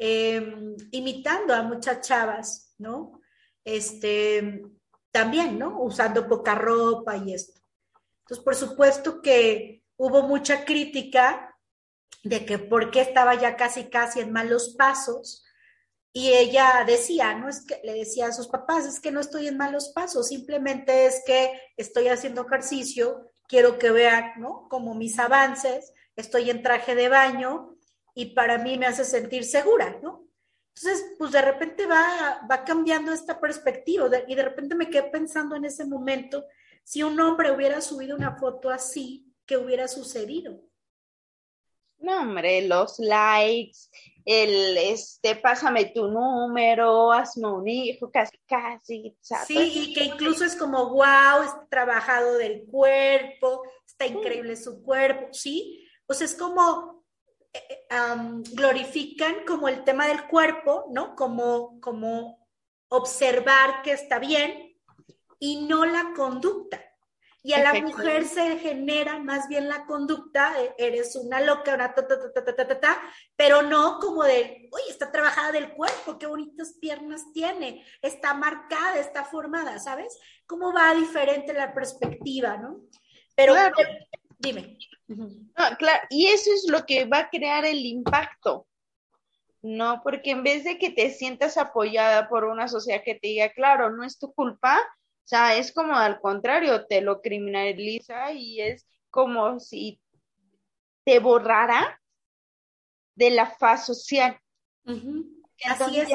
Em, 0.00 0.76
imitando 0.92 1.52
a 1.52 1.64
muchas 1.64 2.02
chavas, 2.02 2.72
¿no? 2.78 3.20
Este, 3.64 4.62
también, 5.10 5.58
¿no? 5.58 5.82
Usando 5.82 6.28
poca 6.28 6.54
ropa 6.54 7.16
y 7.16 7.34
esto. 7.34 7.60
Entonces, 8.20 8.44
por 8.44 8.54
supuesto 8.54 9.20
que 9.20 9.82
hubo 9.96 10.22
mucha 10.22 10.64
crítica 10.64 11.56
de 12.22 12.46
que 12.46 12.60
por 12.60 12.92
qué 12.92 13.00
estaba 13.00 13.34
ya 13.34 13.56
casi, 13.56 13.90
casi 13.90 14.20
en 14.20 14.32
malos 14.32 14.76
pasos. 14.78 15.44
Y 16.12 16.28
ella 16.32 16.84
decía, 16.86 17.34
no 17.34 17.48
es 17.48 17.66
que 17.66 17.80
le 17.82 17.94
decía 17.94 18.28
a 18.28 18.32
sus 18.32 18.46
papás, 18.46 18.86
es 18.86 19.00
que 19.00 19.10
no 19.10 19.18
estoy 19.18 19.48
en 19.48 19.56
malos 19.56 19.88
pasos, 19.88 20.28
simplemente 20.28 21.06
es 21.06 21.22
que 21.26 21.60
estoy 21.76 22.06
haciendo 22.06 22.46
ejercicio, 22.46 23.26
quiero 23.48 23.78
que 23.80 23.90
vean, 23.90 24.34
¿no? 24.36 24.68
Como 24.68 24.94
mis 24.94 25.18
avances, 25.18 25.92
estoy 26.14 26.50
en 26.50 26.62
traje 26.62 26.94
de 26.94 27.08
baño 27.08 27.77
y 28.18 28.26
para 28.26 28.58
mí 28.58 28.76
me 28.76 28.86
hace 28.86 29.04
sentir 29.04 29.44
segura, 29.44 30.00
¿no? 30.02 30.26
Entonces, 30.74 31.14
pues 31.16 31.30
de 31.30 31.40
repente 31.40 31.86
va, 31.86 32.40
va 32.50 32.64
cambiando 32.64 33.12
esta 33.12 33.38
perspectiva 33.38 34.10
y 34.26 34.34
de 34.34 34.42
repente 34.42 34.74
me 34.74 34.90
quedé 34.90 35.04
pensando 35.04 35.54
en 35.54 35.64
ese 35.64 35.84
momento, 35.84 36.44
si 36.82 37.04
un 37.04 37.20
hombre 37.20 37.52
hubiera 37.52 37.80
subido 37.80 38.16
una 38.16 38.34
foto 38.34 38.70
así, 38.70 39.32
¿qué 39.46 39.56
hubiera 39.56 39.86
sucedido? 39.86 40.60
No, 41.98 42.22
hombre, 42.22 42.66
los 42.66 42.98
likes, 42.98 43.78
el, 44.24 44.76
este, 44.78 45.36
pásame 45.36 45.84
tu 45.84 46.08
número, 46.08 47.12
hazme 47.12 47.46
un 47.46 47.68
hijo, 47.68 48.10
casi, 48.10 48.36
casi. 48.48 49.16
Sí, 49.46 49.72
y 49.74 49.94
que 49.94 50.06
incluso 50.06 50.44
es 50.44 50.56
como, 50.56 50.88
wow, 50.88 51.44
está 51.44 51.68
trabajado 51.70 52.36
del 52.36 52.64
cuerpo, 52.64 53.62
está 53.86 54.06
increíble 54.06 54.56
su 54.56 54.82
cuerpo, 54.82 55.28
¿sí? 55.30 55.88
O 56.08 56.14
sea, 56.14 56.24
es 56.24 56.34
como, 56.34 56.97
glorifican 58.52 59.44
como 59.46 59.68
el 59.68 59.84
tema 59.84 60.06
del 60.06 60.26
cuerpo, 60.26 60.86
¿no? 60.90 61.14
Como, 61.14 61.80
como 61.80 62.46
observar 62.88 63.82
que 63.82 63.92
está 63.92 64.18
bien 64.18 64.76
y 65.38 65.66
no 65.66 65.84
la 65.84 66.12
conducta. 66.14 66.84
Y 67.42 67.52
a 67.52 67.62
la 67.62 67.72
mujer 67.80 68.26
se 68.26 68.58
genera 68.58 69.18
más 69.20 69.48
bien 69.48 69.68
la 69.68 69.86
conducta, 69.86 70.54
eres 70.76 71.14
una 71.16 71.40
loca, 71.40 71.74
una 71.74 71.94
ta, 71.94 72.06
ta, 72.06 72.32
ta, 72.32 72.44
ta, 72.44 72.66
ta, 72.66 72.80
ta, 72.80 73.02
pero 73.36 73.62
no 73.62 73.98
como 74.00 74.24
de, 74.24 74.68
oye, 74.72 74.90
está 74.90 75.10
trabajada 75.10 75.52
del 75.52 75.72
cuerpo, 75.72 76.18
qué 76.18 76.26
bonitas 76.26 76.74
piernas 76.80 77.32
tiene, 77.32 77.86
está 78.02 78.34
marcada, 78.34 78.98
está 78.98 79.24
formada, 79.24 79.78
¿sabes? 79.78 80.18
¿Cómo 80.46 80.74
va 80.74 80.92
diferente 80.94 81.54
la 81.54 81.72
perspectiva, 81.72 82.56
no? 82.56 82.80
Pero, 83.36 83.54
dime. 84.38 84.78
claro, 85.78 86.06
y 86.10 86.26
eso 86.26 86.52
es 86.52 86.66
lo 86.68 86.84
que 86.86 87.04
va 87.04 87.18
a 87.18 87.30
crear 87.30 87.64
el 87.64 87.84
impacto. 87.84 88.66
No, 89.60 90.00
porque 90.04 90.30
en 90.30 90.44
vez 90.44 90.64
de 90.64 90.78
que 90.78 90.90
te 90.90 91.10
sientas 91.10 91.56
apoyada 91.56 92.28
por 92.28 92.44
una 92.44 92.68
sociedad 92.68 93.02
que 93.04 93.14
te 93.14 93.28
diga, 93.28 93.52
claro, 93.52 93.90
no 93.90 94.04
es 94.04 94.18
tu 94.18 94.32
culpa, 94.32 94.78
o 94.78 95.28
sea, 95.28 95.56
es 95.56 95.72
como 95.72 95.94
al 95.94 96.20
contrario, 96.20 96.86
te 96.86 97.00
lo 97.00 97.20
criminaliza 97.20 98.32
y 98.32 98.60
es 98.60 98.86
como 99.10 99.58
si 99.58 100.00
te 101.04 101.18
borrara 101.18 102.00
de 103.14 103.30
la 103.30 103.46
faz 103.46 103.84
social. 103.84 104.38
Entonces 104.84 106.08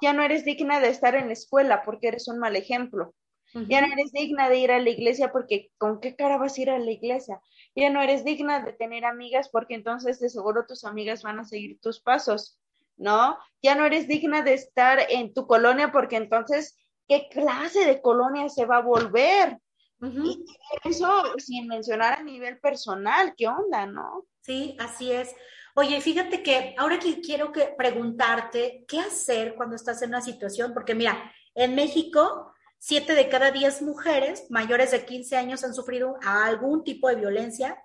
ya, 0.00 0.12
no 0.12 0.22
eres 0.22 0.44
digna 0.44 0.80
de 0.80 0.88
estar 0.88 1.14
en 1.14 1.26
la 1.26 1.34
escuela 1.34 1.82
porque 1.84 2.08
eres 2.08 2.28
un 2.28 2.38
mal 2.38 2.56
ejemplo. 2.56 3.14
Ya 3.54 3.80
no 3.80 3.92
eres 3.92 4.12
digna 4.12 4.48
de 4.48 4.58
ir 4.58 4.70
a 4.70 4.78
la 4.78 4.90
iglesia 4.90 5.32
porque 5.32 5.70
con 5.76 6.00
qué 6.00 6.14
cara 6.14 6.38
vas 6.38 6.56
a 6.56 6.60
ir 6.60 6.70
a 6.70 6.78
la 6.78 6.90
iglesia. 6.90 7.40
Ya 7.74 7.90
no 7.90 8.00
eres 8.00 8.24
digna 8.24 8.64
de 8.64 8.72
tener 8.72 9.04
amigas 9.04 9.48
porque 9.48 9.74
entonces 9.74 10.20
de 10.20 10.28
seguro 10.28 10.66
tus 10.66 10.84
amigas 10.84 11.22
van 11.22 11.40
a 11.40 11.44
seguir 11.44 11.80
tus 11.80 12.00
pasos, 12.00 12.58
¿no? 12.96 13.36
Ya 13.62 13.74
no 13.74 13.84
eres 13.84 14.06
digna 14.06 14.42
de 14.42 14.54
estar 14.54 15.00
en 15.08 15.34
tu 15.34 15.46
colonia 15.46 15.90
porque 15.90 16.16
entonces 16.16 16.76
¿Qué 17.10 17.28
clase 17.28 17.86
de 17.86 18.00
colonia 18.00 18.48
se 18.48 18.66
va 18.66 18.76
a 18.76 18.82
volver? 18.82 19.58
Y 20.00 20.44
eso 20.84 21.24
sin 21.38 21.66
mencionar 21.66 22.20
a 22.20 22.22
nivel 22.22 22.60
personal, 22.60 23.34
¿qué 23.36 23.48
onda, 23.48 23.84
no? 23.84 24.26
Sí, 24.42 24.76
así 24.78 25.10
es. 25.10 25.34
Oye, 25.74 26.00
fíjate 26.00 26.40
que 26.44 26.72
ahora 26.78 27.00
que 27.00 27.20
quiero 27.20 27.50
que 27.50 27.74
preguntarte, 27.76 28.84
¿qué 28.86 29.00
hacer 29.00 29.56
cuando 29.56 29.74
estás 29.74 30.00
en 30.02 30.10
una 30.10 30.20
situación? 30.20 30.72
Porque 30.72 30.94
mira, 30.94 31.32
en 31.56 31.74
México, 31.74 32.49
siete 32.80 33.14
de 33.14 33.28
cada 33.28 33.50
diez 33.50 33.82
mujeres 33.82 34.46
mayores 34.50 34.90
de 34.90 35.04
15 35.04 35.36
años 35.36 35.64
han 35.64 35.74
sufrido 35.74 36.16
algún 36.24 36.82
tipo 36.82 37.08
de 37.08 37.16
violencia. 37.16 37.80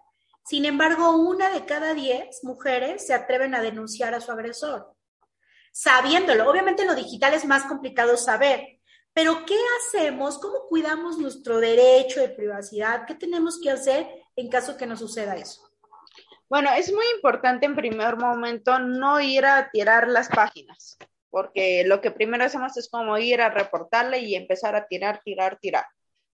Sin 0.46 0.64
embargo, 0.64 1.18
una 1.18 1.50
de 1.50 1.66
cada 1.66 1.94
diez 1.94 2.44
mujeres 2.44 3.06
se 3.06 3.14
atreven 3.14 3.54
a 3.56 3.62
denunciar 3.62 4.14
a 4.16 4.22
su 4.22 4.32
agresor, 4.32 4.96
sabiéndolo. 5.74 6.50
Obviamente 6.50 6.86
lo 6.86 6.96
digital 6.96 7.34
es 7.34 7.44
más 7.46 7.66
complicado 7.66 8.16
saber, 8.16 8.80
pero 9.14 9.46
¿qué 9.46 9.58
hacemos? 9.80 10.40
¿Cómo 10.40 10.68
cuidamos 10.70 11.18
nuestro 11.18 11.60
derecho 11.60 12.22
de 12.22 12.30
privacidad? 12.30 13.06
¿Qué 13.06 13.16
tenemos 13.16 13.60
que 13.62 13.72
hacer 13.72 14.08
en 14.38 14.50
caso 14.50 14.78
que 14.78 14.88
nos 14.88 15.00
suceda 15.00 15.36
eso? 15.36 15.62
Bueno, 16.48 16.70
es 16.78 16.92
muy 16.94 17.06
importante 17.16 17.66
en 17.66 17.76
primer 17.76 18.16
momento 18.16 18.80
no 18.80 19.20
ir 19.20 19.46
a 19.46 19.70
tirar 19.72 20.08
las 20.08 20.30
páginas, 20.30 20.98
porque 21.36 21.84
lo 21.84 22.00
que 22.00 22.12
primero 22.12 22.46
hacemos 22.46 22.78
es 22.78 22.88
como 22.88 23.18
ir 23.18 23.42
a 23.42 23.50
reportarle 23.50 24.20
y 24.20 24.36
empezar 24.36 24.74
a 24.74 24.88
tirar, 24.88 25.20
tirar, 25.22 25.60
tirar. 25.60 25.84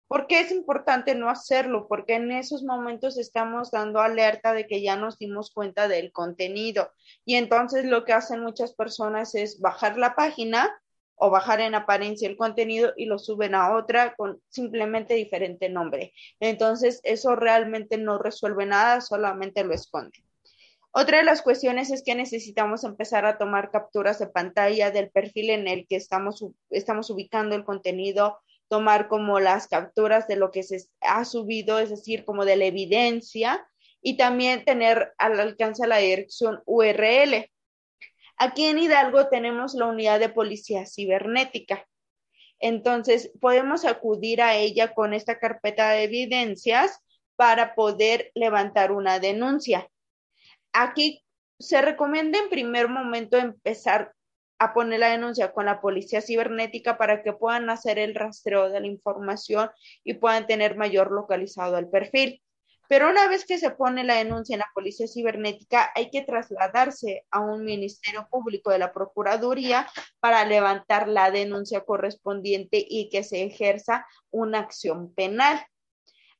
¿Por 0.07 0.25
qué 0.25 0.39
es 0.39 0.51
importante 0.51 1.13
no 1.13 1.29
hacerlo? 1.29 1.88
Porque 1.88 2.15
en 2.15 2.31
esos 2.31 2.63
momentos 2.63 3.19
estamos 3.19 3.69
dando 3.69 3.99
alerta 3.99 4.53
de 4.53 4.65
que 4.65 4.81
ya 4.81 4.95
nos 4.95 5.19
dimos 5.19 5.51
cuenta 5.51 5.88
del 5.88 6.12
contenido 6.12 6.91
y 7.25 7.36
entonces 7.36 7.86
lo 7.86 8.05
que 8.05 8.13
hacen 8.13 8.41
muchas 8.41 8.73
personas 8.73 9.36
es 9.36 9.62
bajar 9.62 9.99
la 9.99 10.15
página 10.15 10.75
o 11.13 11.29
bajar 11.29 11.62
en 11.62 11.75
apariencia 11.75 12.27
el 12.27 12.36
contenido 12.36 12.93
y 12.97 13.05
lo 13.05 13.19
suben 13.19 13.53
a 13.53 13.75
otra 13.75 14.15
con 14.15 14.41
simplemente 14.49 15.13
diferente 15.13 15.69
nombre. 15.69 16.12
Entonces, 16.39 17.01
eso 17.03 17.36
realmente 17.36 17.99
no 17.99 18.17
resuelve 18.17 18.65
nada, 18.65 19.01
solamente 19.01 19.63
lo 19.63 19.75
esconde. 19.75 20.26
Otra 20.99 21.19
de 21.19 21.23
las 21.23 21.43
cuestiones 21.43 21.91
es 21.91 22.01
que 22.01 22.15
necesitamos 22.15 22.83
empezar 22.83 23.27
a 23.27 23.38
tomar 23.38 23.69
capturas 23.69 24.17
de 24.17 24.25
pantalla 24.25 24.89
del 24.89 25.12
perfil 25.12 25.51
en 25.51 25.67
el 25.67 25.86
que 25.86 25.95
estamos, 25.95 26.43
estamos 26.71 27.12
ubicando 27.12 27.55
el 27.55 27.63
contenido, 27.63 28.39
tomar 28.67 29.07
como 29.07 29.39
las 29.39 29.67
capturas 29.67 30.27
de 30.27 30.38
lo 30.38 30.49
que 30.49 30.63
se 30.63 30.88
ha 31.01 31.23
subido, 31.23 31.77
es 31.77 31.91
decir, 31.91 32.25
como 32.25 32.45
de 32.45 32.55
la 32.55 32.65
evidencia, 32.65 33.63
y 34.01 34.17
también 34.17 34.65
tener 34.65 35.13
al 35.19 35.39
alcance 35.39 35.86
la 35.86 35.97
dirección 35.97 36.63
URL. 36.65 37.47
Aquí 38.38 38.65
en 38.65 38.79
Hidalgo 38.79 39.27
tenemos 39.27 39.75
la 39.75 39.86
unidad 39.86 40.19
de 40.19 40.29
policía 40.29 40.88
cibernética. 40.88 41.88
Entonces, 42.57 43.31
podemos 43.39 43.86
acudir 43.86 44.41
a 44.41 44.55
ella 44.55 44.95
con 44.95 45.13
esta 45.13 45.38
carpeta 45.38 45.91
de 45.91 46.05
evidencias 46.05 47.01
para 47.36 47.75
poder 47.75 48.31
levantar 48.33 48.91
una 48.91 49.19
denuncia. 49.19 49.88
Aquí 50.73 51.23
se 51.60 51.82
recomienda 51.82 52.39
en 52.39 52.49
primer 52.49 52.88
momento 52.88 53.38
empezar 53.38 54.13
a 54.60 54.73
poner 54.73 54.99
la 54.99 55.10
denuncia 55.10 55.51
con 55.51 55.65
la 55.65 55.82
policía 55.82 56.21
cibernética 56.21 56.97
para 56.97 57.21
que 57.23 57.34
puedan 57.34 57.69
hacer 57.69 57.99
el 57.99 58.15
rastreo 58.15 58.69
de 58.69 58.80
la 58.80 58.88
información 58.88 59.69
y 60.03 60.15
puedan 60.15 60.47
tener 60.47 60.75
mayor 60.75 61.12
localizado 61.12 61.77
el 61.77 61.89
perfil. 61.89 62.41
Pero 62.89 63.10
una 63.10 63.27
vez 63.27 63.45
que 63.45 63.58
se 63.58 63.71
pone 63.71 64.03
la 64.03 64.15
denuncia 64.15 64.53
en 64.53 64.60
la 64.60 64.71
policía 64.73 65.08
cibernética, 65.08 65.91
hay 65.93 66.10
que 66.10 66.21
trasladarse 66.21 67.25
a 67.32 67.41
un 67.41 67.65
ministerio 67.65 68.27
público 68.30 68.71
de 68.71 68.80
la 68.80 68.93
Procuraduría 68.93 69.88
para 70.21 70.45
levantar 70.45 71.08
la 71.10 71.30
denuncia 71.30 71.82
correspondiente 71.82 72.84
y 72.88 73.10
que 73.10 73.23
se 73.23 73.43
ejerza 73.43 74.08
una 74.32 74.60
acción 74.60 75.13
penal. 75.13 75.60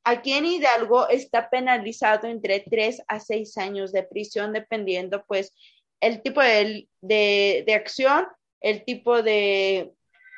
Aquí 0.10 0.32
en 0.32 0.46
Hidalgo 0.46 1.10
está 1.10 1.50
penalizado 1.50 2.28
entre 2.28 2.62
tres 2.62 3.02
a 3.10 3.20
seis 3.20 3.58
años 3.58 3.92
de 3.92 4.04
prisión, 4.04 4.54
dependiendo 4.54 5.26
pues 5.28 5.54
el 6.00 6.22
tipo 6.22 6.40
de, 6.40 6.88
de 7.02 7.74
acción, 7.74 8.26
el 8.62 8.86
tipo 8.86 9.22
de 9.22 9.92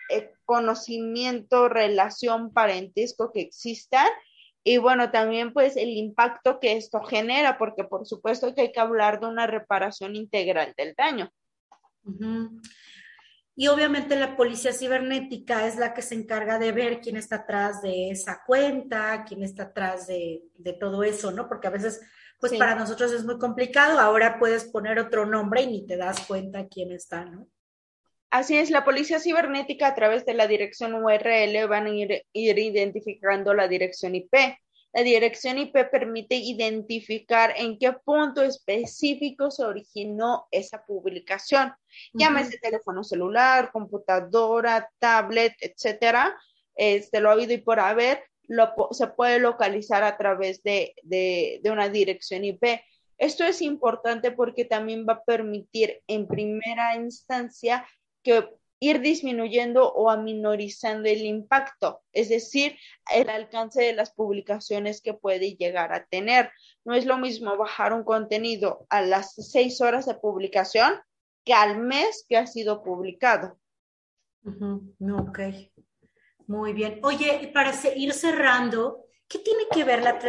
eh, 0.09 0.33
conocimiento, 0.45 1.69
relación, 1.69 2.51
parentesco 2.51 3.31
que 3.31 3.41
existan 3.41 4.07
y 4.63 4.79
bueno, 4.79 5.11
también 5.11 5.53
pues 5.53 5.77
el 5.77 5.89
impacto 5.89 6.59
que 6.59 6.73
esto 6.73 7.03
genera, 7.03 7.59
porque 7.59 7.83
por 7.83 8.07
supuesto 8.07 8.55
que 8.55 8.61
hay 8.61 8.71
que 8.71 8.79
hablar 8.79 9.19
de 9.19 9.27
una 9.27 9.45
reparación 9.45 10.15
integral 10.15 10.73
del 10.77 10.95
daño. 10.95 11.31
Y 13.59 13.67
obviamente 13.67 14.15
la 14.15 14.37
policía 14.37 14.71
cibernética 14.71 15.67
es 15.67 15.75
la 15.75 15.93
que 15.93 16.01
se 16.01 16.15
encarga 16.15 16.57
de 16.57 16.71
ver 16.71 17.01
quién 17.01 17.17
está 17.17 17.35
atrás 17.35 17.81
de 17.81 18.09
esa 18.09 18.41
cuenta, 18.47 19.25
quién 19.27 19.43
está 19.43 19.63
atrás 19.63 20.07
de, 20.07 20.43
todo 20.79 21.03
eso, 21.03 21.29
¿no? 21.31 21.49
Porque 21.49 21.67
a 21.67 21.71
veces, 21.71 21.99
pues 22.39 22.53
para 22.53 22.75
nosotros 22.75 23.11
es 23.11 23.25
muy 23.25 23.37
complicado, 23.37 23.99
ahora 23.99 24.39
puedes 24.39 24.63
poner 24.63 24.97
otro 24.97 25.25
nombre 25.25 25.63
y 25.63 25.67
ni 25.67 25.85
te 25.85 25.97
das 25.97 26.25
cuenta 26.25 26.69
quién 26.69 26.93
está, 26.93 27.25
¿no? 27.25 27.49
Así 28.29 28.57
es, 28.57 28.69
la 28.69 28.85
policía 28.85 29.19
cibernética 29.19 29.87
a 29.87 29.95
través 29.95 30.25
de 30.25 30.35
la 30.35 30.47
dirección 30.47 30.93
URL 30.93 31.67
van 31.67 31.87
a 31.87 31.89
ir, 31.89 32.23
identificando 32.31 33.53
la 33.53 33.67
dirección 33.67 34.15
IP. 34.15 34.35
La 34.91 35.03
dirección 35.03 35.59
IP 35.59 35.89
permite 35.91 36.35
identificar 36.35 37.53
en 37.55 37.77
qué 37.77 37.93
punto 37.93 38.41
específico 38.41 39.51
se 39.51 39.63
originó 39.63 40.47
esa 40.51 40.83
publicación. 40.83 41.73
Llámese 42.13 42.57
teléfono 42.57 43.03
celular, 43.03 43.71
computadora, 43.71 44.89
tablet, 44.97 45.53
etcétera. 45.59 46.35
Este, 46.75 47.19
lo 47.19 47.29
ha 47.29 47.33
habido 47.33 47.53
y 47.53 47.57
por 47.57 47.79
haber, 47.79 48.23
lo, 48.47 48.73
se 48.91 49.07
puede 49.07 49.39
localizar 49.39 50.03
a 50.03 50.17
través 50.17 50.63
de, 50.63 50.95
de 51.03 51.71
una 51.71 51.89
dirección 51.89 52.43
IP. 52.43 52.81
Esto 53.19 53.43
es 53.43 53.61
importante 53.61 54.31
porque 54.31 54.65
también 54.65 55.05
va 55.07 55.13
a 55.13 55.23
permitir 55.23 56.01
en 56.07 56.25
primera 56.25 56.95
instancia 56.95 57.85
que 58.23 58.47
ir 58.79 59.01
disminuyendo 59.01 59.91
o 59.91 60.09
aminorizando 60.09 61.09
el 61.09 61.21
impacto, 61.21 62.01
es 62.13 62.29
decir, 62.29 62.77
el 63.13 63.29
alcance 63.29 63.81
de 63.81 63.93
las 63.93 64.11
publicaciones 64.11 65.01
que 65.01 65.13
puede 65.13 65.55
llegar 65.55 65.93
a 65.93 66.05
tener. 66.05 66.51
No 66.85 66.93
es 66.93 67.05
lo 67.05 67.17
mismo 67.17 67.57
bajar 67.57 67.93
un 67.93 68.03
contenido 68.03 68.85
a 68.89 69.01
las 69.01 69.33
seis 69.35 69.81
horas 69.81 70.05
de 70.05 70.15
publicación 70.15 70.93
que 71.43 71.53
al 71.53 71.79
mes 71.79 72.25
que 72.27 72.37
ha 72.37 72.47
sido 72.47 72.83
publicado. 72.83 73.59
Ok, 74.43 75.39
muy 76.47 76.73
bien. 76.73 76.99
Oye, 77.03 77.51
para 77.53 77.73
ir 77.95 78.13
cerrando, 78.13 79.05
¿qué 79.27 79.39
tiene 79.39 79.63
que 79.71 79.83
ver 79.83 80.01
la 80.01 80.19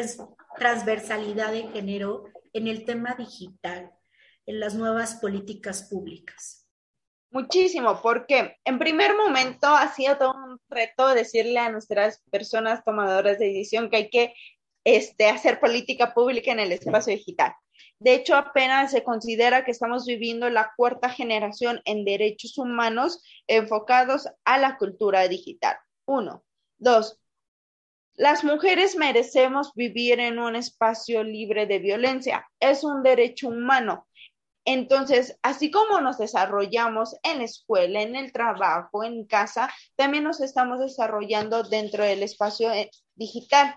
transversalidad 0.57 1.53
de 1.53 1.69
género 1.69 2.25
en 2.53 2.67
el 2.67 2.85
tema 2.85 3.15
digital? 3.15 3.93
en 4.51 4.59
las 4.59 4.75
nuevas 4.75 5.15
políticas 5.15 5.85
públicas? 5.85 6.60
Muchísimo, 7.33 8.01
porque 8.03 8.57
en 8.65 8.79
primer 8.81 9.17
momento 9.17 9.69
ha 9.69 9.93
sido 9.95 10.19
todo 10.19 10.35
un 10.35 10.61
reto 10.69 11.09
decirle 11.09 11.61
a 11.61 11.71
nuestras 11.71 12.23
personas 12.31 12.83
tomadoras 12.85 13.39
de 13.39 13.47
decisión 13.47 13.89
que 13.89 13.97
hay 13.97 14.11
que 14.11 14.35
este, 14.85 15.29
hacer 15.29 15.61
política 15.61 16.13
pública 16.13 16.51
en 16.51 16.59
el 16.59 16.73
espacio 16.73 17.15
digital. 17.15 17.55
De 18.01 18.15
hecho, 18.15 18.35
apenas 18.35 18.91
se 18.91 19.05
considera 19.05 19.65
que 19.65 19.71
estamos 19.71 20.07
viviendo 20.07 20.49
la 20.51 20.73
cuarta 20.77 21.11
generación 21.11 21.81
en 21.85 22.05
derechos 22.05 22.59
humanos 22.59 23.23
enfocados 23.47 24.27
a 24.45 24.59
la 24.59 24.77
cultura 24.77 25.29
digital. 25.29 25.77
Uno. 26.07 26.43
Dos. 26.79 27.21
Las 28.15 28.43
mujeres 28.43 28.97
merecemos 28.97 29.73
vivir 29.75 30.19
en 30.19 30.39
un 30.39 30.57
espacio 30.57 31.23
libre 31.23 31.67
de 31.67 31.79
violencia. 31.79 32.49
Es 32.59 32.85
un 32.85 33.03
derecho 33.03 33.49
humano. 33.49 34.09
Entonces, 34.73 35.37
así 35.43 35.73
como 35.73 36.01
nos 36.01 36.19
desarrollamos 36.19 37.17
en 37.25 37.39
la 37.39 37.45
escuela, 37.45 38.03
en 38.03 38.15
el 38.15 38.31
trabajo, 38.31 39.03
en 39.03 39.25
casa, 39.25 39.69
también 39.97 40.23
nos 40.23 40.41
estamos 40.41 40.79
desarrollando 40.79 41.65
dentro 41.65 42.05
del 42.05 42.23
espacio 42.23 42.71
eh, 42.71 42.89
digital. 43.17 43.75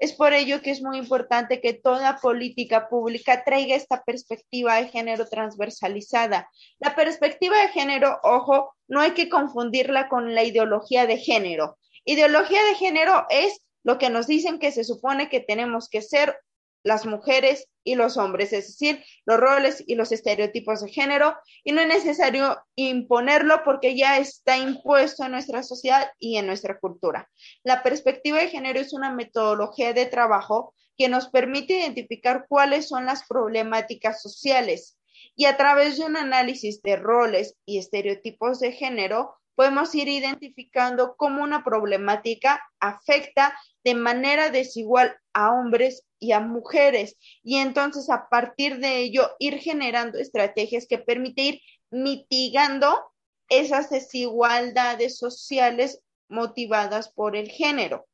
Es 0.00 0.12
por 0.14 0.32
ello 0.32 0.60
que 0.60 0.72
es 0.72 0.82
muy 0.82 0.98
importante 0.98 1.60
que 1.60 1.74
toda 1.74 2.16
política 2.16 2.88
pública 2.88 3.44
traiga 3.44 3.76
esta 3.76 4.02
perspectiva 4.02 4.74
de 4.74 4.88
género 4.88 5.28
transversalizada. 5.28 6.50
La 6.80 6.96
perspectiva 6.96 7.56
de 7.58 7.68
género, 7.68 8.18
ojo, 8.24 8.74
no 8.88 9.00
hay 9.00 9.12
que 9.12 9.28
confundirla 9.28 10.08
con 10.08 10.34
la 10.34 10.42
ideología 10.42 11.06
de 11.06 11.18
género. 11.18 11.78
Ideología 12.04 12.64
de 12.64 12.74
género 12.74 13.26
es 13.30 13.62
lo 13.84 13.96
que 13.96 14.10
nos 14.10 14.26
dicen 14.26 14.58
que 14.58 14.72
se 14.72 14.82
supone 14.82 15.28
que 15.28 15.38
tenemos 15.38 15.88
que 15.88 16.02
ser 16.02 16.36
las 16.82 17.06
mujeres 17.06 17.68
y 17.84 17.94
los 17.94 18.16
hombres, 18.16 18.52
es 18.52 18.66
decir, 18.66 19.04
los 19.24 19.38
roles 19.38 19.82
y 19.86 19.94
los 19.94 20.12
estereotipos 20.12 20.82
de 20.82 20.90
género, 20.90 21.36
y 21.64 21.72
no 21.72 21.80
es 21.80 21.88
necesario 21.88 22.58
imponerlo 22.76 23.62
porque 23.64 23.96
ya 23.96 24.18
está 24.18 24.56
impuesto 24.56 25.24
en 25.24 25.32
nuestra 25.32 25.62
sociedad 25.62 26.10
y 26.18 26.36
en 26.36 26.46
nuestra 26.46 26.78
cultura. 26.78 27.28
La 27.64 27.82
perspectiva 27.82 28.38
de 28.38 28.48
género 28.48 28.80
es 28.80 28.92
una 28.92 29.12
metodología 29.12 29.92
de 29.92 30.06
trabajo 30.06 30.74
que 30.96 31.08
nos 31.08 31.28
permite 31.28 31.78
identificar 31.78 32.46
cuáles 32.48 32.88
son 32.88 33.06
las 33.06 33.24
problemáticas 33.26 34.22
sociales 34.22 34.98
y 35.34 35.46
a 35.46 35.56
través 35.56 35.98
de 35.98 36.04
un 36.04 36.16
análisis 36.16 36.82
de 36.82 36.96
roles 36.96 37.56
y 37.64 37.78
estereotipos 37.78 38.60
de 38.60 38.72
género, 38.72 39.36
podemos 39.54 39.94
ir 39.94 40.08
identificando 40.08 41.16
cómo 41.16 41.42
una 41.42 41.64
problemática 41.64 42.62
afecta 42.80 43.54
de 43.84 43.94
manera 43.94 44.50
desigual 44.50 45.16
a 45.32 45.52
hombres 45.52 46.06
y 46.18 46.32
a 46.32 46.40
mujeres. 46.40 47.16
Y 47.42 47.56
entonces 47.56 48.10
a 48.10 48.28
partir 48.28 48.78
de 48.78 48.98
ello 48.98 49.30
ir 49.38 49.58
generando 49.58 50.18
estrategias 50.18 50.86
que 50.88 50.98
permiten 50.98 51.44
ir 51.46 51.60
mitigando 51.90 53.12
esas 53.48 53.90
desigualdades 53.90 55.18
sociales 55.18 56.00
motivadas 56.28 57.12
por 57.12 57.36
el 57.36 57.50
género. 57.50 58.06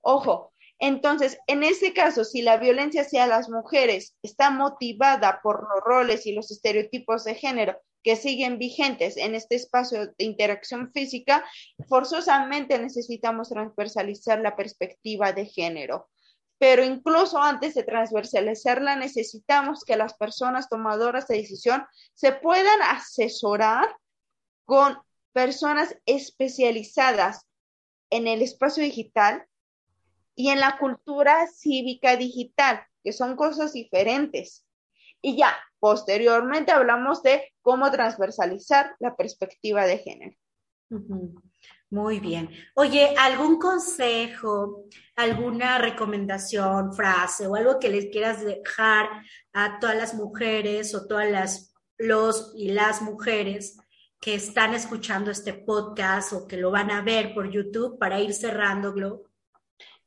Ojo, 0.00 0.52
entonces, 0.78 1.38
en 1.48 1.64
este 1.64 1.92
caso, 1.92 2.24
si 2.24 2.40
la 2.40 2.56
violencia 2.56 3.02
hacia 3.02 3.26
las 3.26 3.50
mujeres 3.50 4.16
está 4.22 4.50
motivada 4.50 5.40
por 5.42 5.62
los 5.62 5.82
roles 5.84 6.24
y 6.24 6.32
los 6.32 6.50
estereotipos 6.50 7.24
de 7.24 7.34
género 7.34 7.78
que 8.02 8.16
siguen 8.16 8.58
vigentes 8.58 9.16
en 9.16 9.34
este 9.34 9.56
espacio 9.56 10.06
de 10.06 10.24
interacción 10.24 10.92
física, 10.92 11.44
forzosamente 11.88 12.78
necesitamos 12.78 13.48
transversalizar 13.50 14.40
la 14.40 14.56
perspectiva 14.56 15.32
de 15.32 15.46
género. 15.46 16.08
Pero 16.58 16.84
incluso 16.84 17.38
antes 17.38 17.74
de 17.74 17.84
transversalizarla, 17.84 18.96
necesitamos 18.96 19.84
que 19.84 19.96
las 19.96 20.14
personas 20.14 20.68
tomadoras 20.68 21.28
de 21.28 21.36
decisión 21.36 21.84
se 22.14 22.32
puedan 22.32 22.82
asesorar 22.82 23.88
con 24.64 24.98
personas 25.32 25.96
especializadas 26.04 27.46
en 28.10 28.26
el 28.26 28.42
espacio 28.42 28.82
digital 28.82 29.46
y 30.34 30.50
en 30.50 30.60
la 30.60 30.78
cultura 30.78 31.46
cívica 31.46 32.16
digital, 32.16 32.84
que 33.04 33.12
son 33.12 33.36
cosas 33.36 33.72
diferentes. 33.72 34.64
Y 35.22 35.36
ya, 35.36 35.56
posteriormente 35.80 36.72
hablamos 36.72 37.22
de 37.22 37.52
cómo 37.62 37.90
transversalizar 37.90 38.94
la 38.98 39.16
perspectiva 39.16 39.86
de 39.86 39.98
género. 39.98 40.36
Muy 41.90 42.20
bien. 42.20 42.50
Oye, 42.74 43.14
¿algún 43.18 43.58
consejo, 43.58 44.84
alguna 45.16 45.78
recomendación, 45.78 46.92
frase 46.92 47.46
o 47.46 47.54
algo 47.54 47.78
que 47.78 47.88
les 47.88 48.06
quieras 48.06 48.44
dejar 48.44 49.08
a 49.52 49.78
todas 49.78 49.96
las 49.96 50.14
mujeres 50.14 50.94
o 50.94 51.06
todas 51.06 51.30
las 51.30 51.68
los 51.98 52.52
y 52.56 52.70
las 52.70 53.02
mujeres 53.02 53.76
que 54.20 54.34
están 54.34 54.74
escuchando 54.74 55.30
este 55.30 55.52
podcast 55.52 56.32
o 56.32 56.46
que 56.46 56.56
lo 56.56 56.70
van 56.70 56.90
a 56.90 57.02
ver 57.02 57.34
por 57.34 57.50
YouTube 57.50 57.98
para 57.98 58.20
ir 58.20 58.32
cerrando, 58.32 58.92
Glo? 58.92 59.24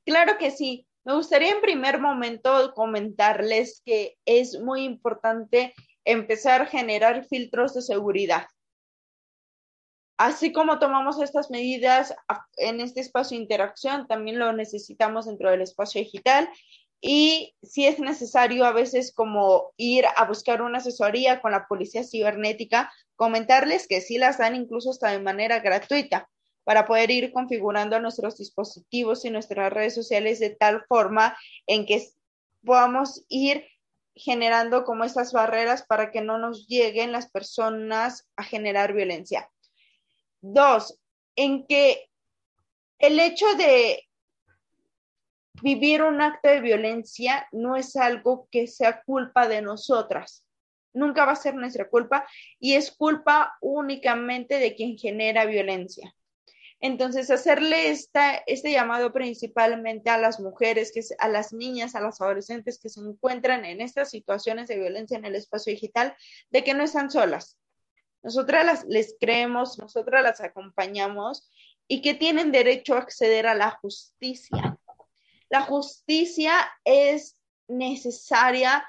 Claro 0.05 0.38
que 0.38 0.51
sí. 0.51 0.88
Me 1.03 1.15
gustaría 1.15 1.51
en 1.51 1.61
primer 1.61 1.99
momento 1.99 2.73
comentarles 2.75 3.81
que 3.83 4.17
es 4.25 4.59
muy 4.59 4.83
importante 4.83 5.73
empezar 6.05 6.61
a 6.61 6.65
generar 6.67 7.25
filtros 7.25 7.73
de 7.73 7.81
seguridad. 7.81 8.47
Así 10.17 10.51
como 10.51 10.77
tomamos 10.77 11.19
estas 11.19 11.49
medidas 11.49 12.13
en 12.57 12.79
este 12.79 12.99
espacio 12.99 13.35
de 13.35 13.41
interacción, 13.41 14.05
también 14.05 14.37
lo 14.37 14.53
necesitamos 14.53 15.25
dentro 15.25 15.49
del 15.49 15.61
espacio 15.61 16.01
digital 16.01 16.47
y 17.01 17.55
si 17.63 17.87
es 17.87 17.97
necesario 17.97 18.63
a 18.65 18.71
veces 18.71 19.11
como 19.11 19.73
ir 19.77 20.05
a 20.15 20.25
buscar 20.25 20.61
una 20.61 20.77
asesoría 20.77 21.41
con 21.41 21.51
la 21.51 21.65
policía 21.67 22.03
cibernética, 22.03 22.93
comentarles 23.15 23.87
que 23.87 24.01
sí 24.01 24.19
las 24.19 24.37
dan 24.37 24.55
incluso 24.55 24.91
hasta 24.91 25.09
de 25.09 25.19
manera 25.19 25.59
gratuita 25.61 26.29
para 26.63 26.86
poder 26.86 27.12
ir 27.12 27.32
configurando 27.32 28.00
nuestros 28.00 28.38
dispositivos 28.38 29.26
y 29.26 29.30
nuestras 29.30 29.71
redes 29.71 29.95
sociales 29.95 30.39
de 30.39 30.52
tal 30.52 30.86
forma 30.88 31.38
en 31.67 31.86
que 31.86 32.06
podamos 32.63 33.26
ir 33.28 33.65
generando 34.15 34.84
como 34.84 35.04
estas 35.04 35.34
barreras 35.34 35.84
para 35.84 36.12
que 36.12 36.21
no 36.21 36.38
nos 36.38 36.67
lleguen 36.67 37.12
las 37.12 37.32
personas 37.32 38.30
a 38.36 38.43
generar 38.43 38.93
violencia. 38.93 39.50
Dos, 40.41 41.00
en 41.36 41.65
que 41.65 42.10
el 43.00 43.19
hecho 43.19 43.45
de 43.56 44.08
vivir 45.62 46.04
un 46.04 46.21
acto 46.21 46.50
de 46.50 46.62
violencia 46.62 47.47
no 47.52 47.76
es 47.76 47.95
algo 47.95 48.47
que 48.52 48.67
sea 48.67 49.02
culpa 49.04 49.47
de 49.47 49.62
nosotras. 49.62 50.45
Nunca 50.93 51.26
va 51.26 51.32
a 51.32 51.38
ser 51.38 51.56
nuestra 51.56 51.89
culpa 51.89 52.28
y 52.60 52.74
es 52.74 52.91
culpa 52.91 53.58
únicamente 53.62 54.60
de 54.60 54.76
quien 54.76 54.97
genera 54.97 55.45
violencia. 55.45 56.13
Entonces, 56.84 57.30
hacerle 57.30 57.91
esta, 57.91 58.38
este 58.48 58.72
llamado 58.72 59.13
principalmente 59.13 60.10
a 60.10 60.17
las 60.17 60.39
mujeres, 60.39 60.91
a 61.20 61.28
las 61.28 61.54
niñas, 61.54 61.94
a 61.94 62.02
las 62.02 62.20
adolescentes 62.20 62.80
que 62.80 62.89
se 62.89 63.00
encuentran 63.00 63.65
en 63.65 63.82
estas 63.82 64.10
situaciones 64.10 64.67
de 64.67 64.80
violencia 64.80 65.15
en 65.15 65.26
el 65.26 65.36
espacio 65.36 65.72
digital, 65.72 66.15
de 66.50 66.63
que 66.63 66.74
no 66.74 66.84
están 66.84 67.12
solas. 67.12 67.60
Nosotras 68.24 68.65
las, 68.65 68.86
les 68.86 69.15
creemos, 69.20 69.78
nosotras 69.78 70.24
las 70.24 70.41
acompañamos 70.41 71.52
y 71.88 72.02
que 72.02 72.15
tienen 72.15 72.52
derecho 72.52 72.96
a 72.96 73.00
acceder 73.00 73.46
a 73.46 73.54
la 73.54 73.72
justicia. 73.72 74.80
La 75.50 75.62
justicia 75.62 76.54
es 76.84 77.38
necesaria 77.67 78.88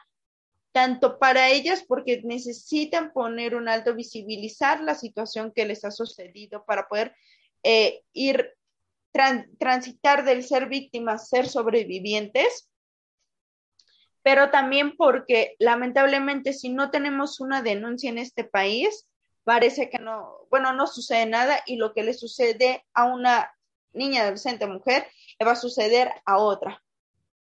tanto 0.72 1.18
para 1.18 1.50
ellas 1.50 1.84
porque 1.86 2.22
necesitan 2.24 3.12
poner 3.12 3.54
un 3.54 3.68
alto, 3.68 3.94
visibilizar 3.94 4.80
la 4.80 4.94
situación 4.94 5.52
que 5.54 5.66
les 5.66 5.84
ha 5.84 5.90
sucedido 5.90 6.64
para 6.64 6.88
poder 6.88 7.14
eh, 7.62 8.02
ir 8.12 8.54
transitar 9.58 10.24
del 10.24 10.42
ser 10.42 10.68
víctimas 10.68 11.28
ser 11.28 11.48
sobrevivientes, 11.48 12.70
pero 14.22 14.50
también 14.50 14.96
porque 14.96 15.54
lamentablemente 15.58 16.52
si 16.52 16.70
no 16.70 16.90
tenemos 16.90 17.40
una 17.40 17.62
denuncia 17.62 18.08
en 18.08 18.18
este 18.18 18.44
país, 18.44 19.06
parece 19.44 19.90
que 19.90 19.98
no, 19.98 20.46
bueno, 20.50 20.72
no 20.72 20.86
sucede 20.86 21.26
nada 21.26 21.60
y 21.66 21.76
lo 21.76 21.92
que 21.92 22.04
le 22.04 22.14
sucede 22.14 22.84
a 22.94 23.04
una 23.04 23.52
niña, 23.92 24.22
adolescente, 24.22 24.66
mujer, 24.66 25.06
le 25.38 25.46
va 25.46 25.52
a 25.52 25.56
suceder 25.56 26.10
a 26.24 26.38
otra 26.38 26.82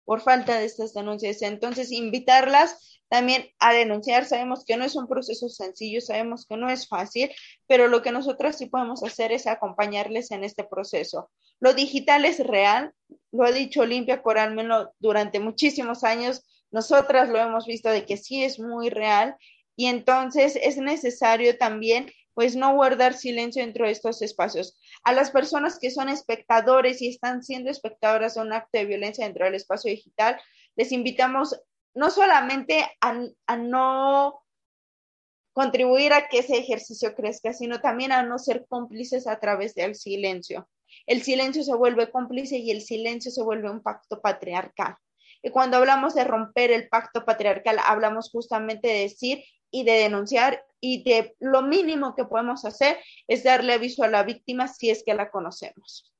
por 0.04 0.20
falta 0.20 0.58
de 0.58 0.66
estas 0.66 0.94
denuncias. 0.94 1.42
Entonces, 1.42 1.90
invitarlas 1.90 2.95
también 3.08 3.48
a 3.58 3.72
denunciar. 3.72 4.24
Sabemos 4.24 4.64
que 4.64 4.76
no 4.76 4.84
es 4.84 4.96
un 4.96 5.08
proceso 5.08 5.48
sencillo, 5.48 6.00
sabemos 6.00 6.46
que 6.46 6.56
no 6.56 6.68
es 6.70 6.88
fácil, 6.88 7.30
pero 7.66 7.88
lo 7.88 8.02
que 8.02 8.12
nosotras 8.12 8.58
sí 8.58 8.66
podemos 8.66 9.02
hacer 9.02 9.32
es 9.32 9.46
acompañarles 9.46 10.30
en 10.30 10.44
este 10.44 10.64
proceso. 10.64 11.30
Lo 11.60 11.74
digital 11.74 12.24
es 12.24 12.38
real, 12.38 12.92
lo 13.32 13.44
ha 13.44 13.52
dicho 13.52 13.82
Olimpia 13.82 14.22
Coralmeno 14.22 14.92
durante 14.98 15.40
muchísimos 15.40 16.04
años, 16.04 16.44
nosotras 16.70 17.28
lo 17.28 17.38
hemos 17.38 17.66
visto 17.66 17.88
de 17.90 18.04
que 18.04 18.16
sí 18.16 18.44
es 18.44 18.58
muy 18.58 18.90
real 18.90 19.36
y 19.76 19.86
entonces 19.86 20.58
es 20.60 20.76
necesario 20.78 21.56
también 21.56 22.10
pues 22.34 22.54
no 22.54 22.74
guardar 22.74 23.14
silencio 23.14 23.64
dentro 23.64 23.86
de 23.86 23.92
estos 23.92 24.20
espacios. 24.20 24.78
A 25.04 25.14
las 25.14 25.30
personas 25.30 25.78
que 25.78 25.90
son 25.90 26.10
espectadores 26.10 27.00
y 27.00 27.08
están 27.08 27.42
siendo 27.42 27.70
espectadoras 27.70 28.34
de 28.34 28.42
un 28.42 28.52
acto 28.52 28.78
de 28.78 28.84
violencia 28.84 29.24
dentro 29.24 29.46
del 29.46 29.54
espacio 29.54 29.90
digital, 29.90 30.38
les 30.74 30.92
invitamos 30.92 31.58
no 31.96 32.10
solamente 32.10 32.86
a, 33.00 33.56
no 33.56 34.42
contribuir 35.52 36.12
a 36.12 36.28
que 36.28 36.40
ese 36.40 36.58
ejercicio 36.58 37.14
crezca, 37.14 37.54
sino 37.54 37.80
también 37.80 38.12
a 38.12 38.22
no 38.22 38.38
ser 38.38 38.66
cómplices 38.68 39.26
a 39.26 39.40
través 39.40 39.74
del 39.74 39.94
silencio. 39.94 40.68
El 41.06 41.22
silencio 41.22 41.64
se 41.64 41.74
vuelve 41.74 42.10
cómplice 42.10 42.58
y 42.58 42.70
el 42.70 42.82
silencio 42.82 43.30
se 43.30 43.42
vuelve 43.42 43.70
un 43.70 43.82
pacto 43.82 44.20
patriarcal. 44.20 44.94
Y 45.42 45.50
cuando 45.50 45.78
hablamos 45.78 46.14
de 46.14 46.24
romper 46.24 46.70
el 46.70 46.88
pacto 46.88 47.24
patriarcal, 47.24 47.78
hablamos 47.84 48.30
justamente 48.30 48.88
de 48.88 49.00
decir 49.00 49.44
y 49.70 49.84
de 49.84 49.92
denunciar 49.92 50.64
y 50.80 51.02
de 51.02 51.34
lo 51.40 51.62
mínimo 51.62 52.14
que 52.14 52.26
podemos 52.26 52.66
hacer 52.66 52.98
es 53.26 53.42
darle 53.42 53.72
aviso 53.72 54.04
a 54.04 54.08
la 54.08 54.22
víctima 54.22 54.68
si 54.68 54.90
es 54.90 55.02
que 55.02 55.14
la 55.14 55.30
conocemos. 55.30 56.12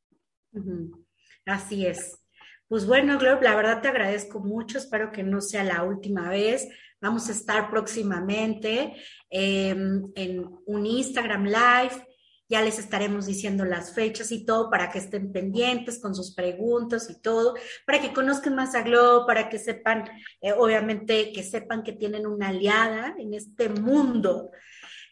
Así 1.44 1.86
es. 1.86 2.25
Pues 2.68 2.86
bueno, 2.86 3.18
Glob, 3.18 3.42
la 3.42 3.54
verdad 3.54 3.80
te 3.80 3.88
agradezco 3.88 4.40
mucho, 4.40 4.78
espero 4.78 5.12
que 5.12 5.22
no 5.22 5.40
sea 5.40 5.62
la 5.62 5.82
última 5.82 6.28
vez. 6.28 6.68
Vamos 7.00 7.28
a 7.28 7.32
estar 7.32 7.70
próximamente 7.70 8.94
em, 9.30 10.10
en 10.14 10.44
un 10.66 10.86
Instagram 10.86 11.44
Live 11.44 12.06
ya 12.48 12.62
les 12.62 12.78
estaremos 12.78 13.26
diciendo 13.26 13.64
las 13.64 13.92
fechas 13.92 14.30
y 14.30 14.44
todo 14.44 14.70
para 14.70 14.90
que 14.90 14.98
estén 14.98 15.32
pendientes 15.32 16.00
con 16.00 16.14
sus 16.14 16.34
preguntas 16.34 17.10
y 17.10 17.20
todo, 17.20 17.54
para 17.84 18.00
que 18.00 18.12
conozcan 18.12 18.54
más 18.54 18.74
a 18.74 18.82
Globo, 18.82 19.26
para 19.26 19.48
que 19.48 19.58
sepan, 19.58 20.04
eh, 20.40 20.52
obviamente, 20.52 21.32
que 21.32 21.42
sepan 21.42 21.82
que 21.82 21.92
tienen 21.92 22.26
una 22.26 22.48
aliada 22.48 23.16
en 23.18 23.34
este 23.34 23.68
mundo, 23.68 24.50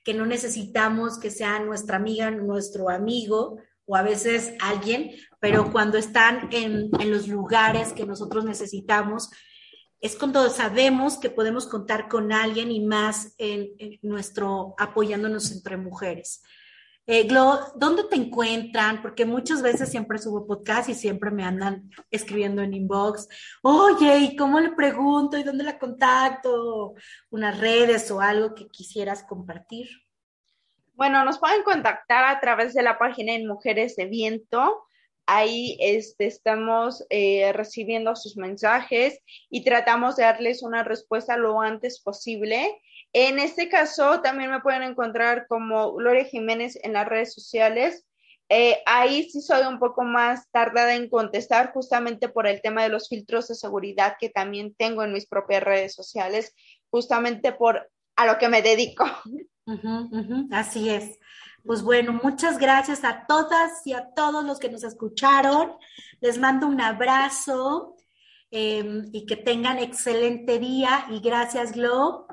que 0.04 0.14
no 0.14 0.26
necesitamos 0.26 1.18
que 1.18 1.30
sea 1.30 1.58
nuestra 1.58 1.96
amiga, 1.96 2.30
nuestro 2.30 2.88
amigo 2.88 3.58
o 3.86 3.96
a 3.96 4.02
veces 4.02 4.54
alguien, 4.60 5.12
pero 5.40 5.70
cuando 5.70 5.98
están 5.98 6.48
en, 6.52 6.90
los 7.10 7.28
lugares 7.28 7.92
que 7.92 8.06
nosotros 8.06 8.44
necesitamos, 8.44 9.30
es 10.00 10.16
cuando 10.16 10.48
sabemos 10.50 11.18
que 11.18 11.30
podemos 11.30 11.66
contar 11.66 12.08
con 12.08 12.32
alguien 12.32 12.70
y 12.70 12.84
más 12.84 13.34
en 13.38 13.70
nuestro 14.02 14.74
apoyándonos 14.78 15.50
entre 15.52 15.76
mujeres. 15.76 16.42
Eh, 17.06 17.24
Glo, 17.24 17.60
¿dónde 17.76 18.04
te 18.04 18.16
encuentran? 18.16 19.02
Porque 19.02 19.26
muchas 19.26 19.60
veces 19.60 19.90
siempre 19.90 20.18
subo 20.18 20.46
podcast 20.46 20.88
y 20.88 20.94
siempre 20.94 21.30
me 21.30 21.44
andan 21.44 21.90
escribiendo 22.10 22.62
en 22.62 22.72
inbox. 22.72 23.28
Oye, 23.62 24.18
¿y 24.20 24.36
cómo 24.36 24.58
le 24.58 24.72
pregunto? 24.72 25.36
¿Y 25.36 25.42
dónde 25.42 25.64
la 25.64 25.78
contacto? 25.78 26.94
Unas 27.30 27.60
redes 27.60 28.10
o 28.10 28.22
algo 28.22 28.54
que 28.54 28.68
quisieras 28.68 29.22
compartir. 29.24 30.03
Bueno, 30.96 31.24
nos 31.24 31.40
pueden 31.40 31.64
contactar 31.64 32.24
a 32.24 32.38
través 32.38 32.72
de 32.72 32.82
la 32.84 32.98
página 32.98 33.34
en 33.34 33.48
Mujeres 33.48 33.96
de 33.96 34.04
Viento. 34.04 34.86
Ahí 35.26 35.76
este, 35.80 36.26
estamos 36.26 37.04
eh, 37.10 37.52
recibiendo 37.52 38.14
sus 38.14 38.36
mensajes 38.36 39.18
y 39.50 39.64
tratamos 39.64 40.14
de 40.14 40.22
darles 40.22 40.62
una 40.62 40.84
respuesta 40.84 41.36
lo 41.36 41.60
antes 41.60 42.00
posible. 42.00 42.80
En 43.12 43.40
este 43.40 43.68
caso, 43.68 44.20
también 44.20 44.52
me 44.52 44.60
pueden 44.60 44.84
encontrar 44.84 45.46
como 45.48 45.94
Gloria 45.94 46.26
Jiménez 46.26 46.78
en 46.84 46.92
las 46.92 47.08
redes 47.08 47.34
sociales. 47.34 48.06
Eh, 48.48 48.80
ahí 48.86 49.28
sí 49.30 49.40
soy 49.40 49.66
un 49.66 49.80
poco 49.80 50.02
más 50.02 50.48
tardada 50.52 50.94
en 50.94 51.08
contestar 51.08 51.72
justamente 51.72 52.28
por 52.28 52.46
el 52.46 52.62
tema 52.62 52.84
de 52.84 52.90
los 52.90 53.08
filtros 53.08 53.48
de 53.48 53.56
seguridad 53.56 54.16
que 54.20 54.28
también 54.28 54.76
tengo 54.76 55.02
en 55.02 55.12
mis 55.12 55.26
propias 55.26 55.64
redes 55.64 55.92
sociales, 55.92 56.54
justamente 56.90 57.50
por 57.50 57.90
a 58.16 58.26
lo 58.26 58.38
que 58.38 58.48
me 58.48 58.62
dedico. 58.62 59.04
así 60.50 60.90
es. 60.90 61.18
Pues 61.64 61.82
bueno, 61.82 62.12
muchas 62.22 62.58
gracias 62.58 63.04
a 63.04 63.26
todas 63.26 63.86
y 63.86 63.94
a 63.94 64.12
todos 64.14 64.44
los 64.44 64.58
que 64.58 64.68
nos 64.68 64.84
escucharon. 64.84 65.72
Les 66.20 66.38
mando 66.38 66.66
un 66.66 66.80
abrazo 66.80 67.96
em, 68.50 69.08
y 69.12 69.24
que 69.24 69.36
tengan 69.36 69.78
excelente 69.78 70.58
día 70.58 71.06
y 71.10 71.20
gracias, 71.20 71.72
Glo. 71.72 72.26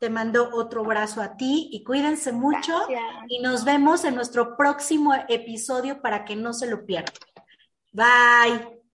Te 0.00 0.10
mando 0.10 0.50
otro 0.52 0.84
abrazo 0.84 1.22
a 1.22 1.36
ti 1.36 1.68
y 1.70 1.84
cuídense 1.84 2.32
mucho 2.32 2.72
y 3.28 3.38
nos 3.40 3.64
vemos 3.64 4.04
en 4.04 4.16
nuestro 4.16 4.56
próximo 4.56 5.14
episodio 5.28 6.02
para 6.02 6.24
que 6.24 6.34
no 6.34 6.52
se 6.52 6.66
lo 6.66 6.84
pierdan. 6.84 7.14
Bye. 7.92 8.73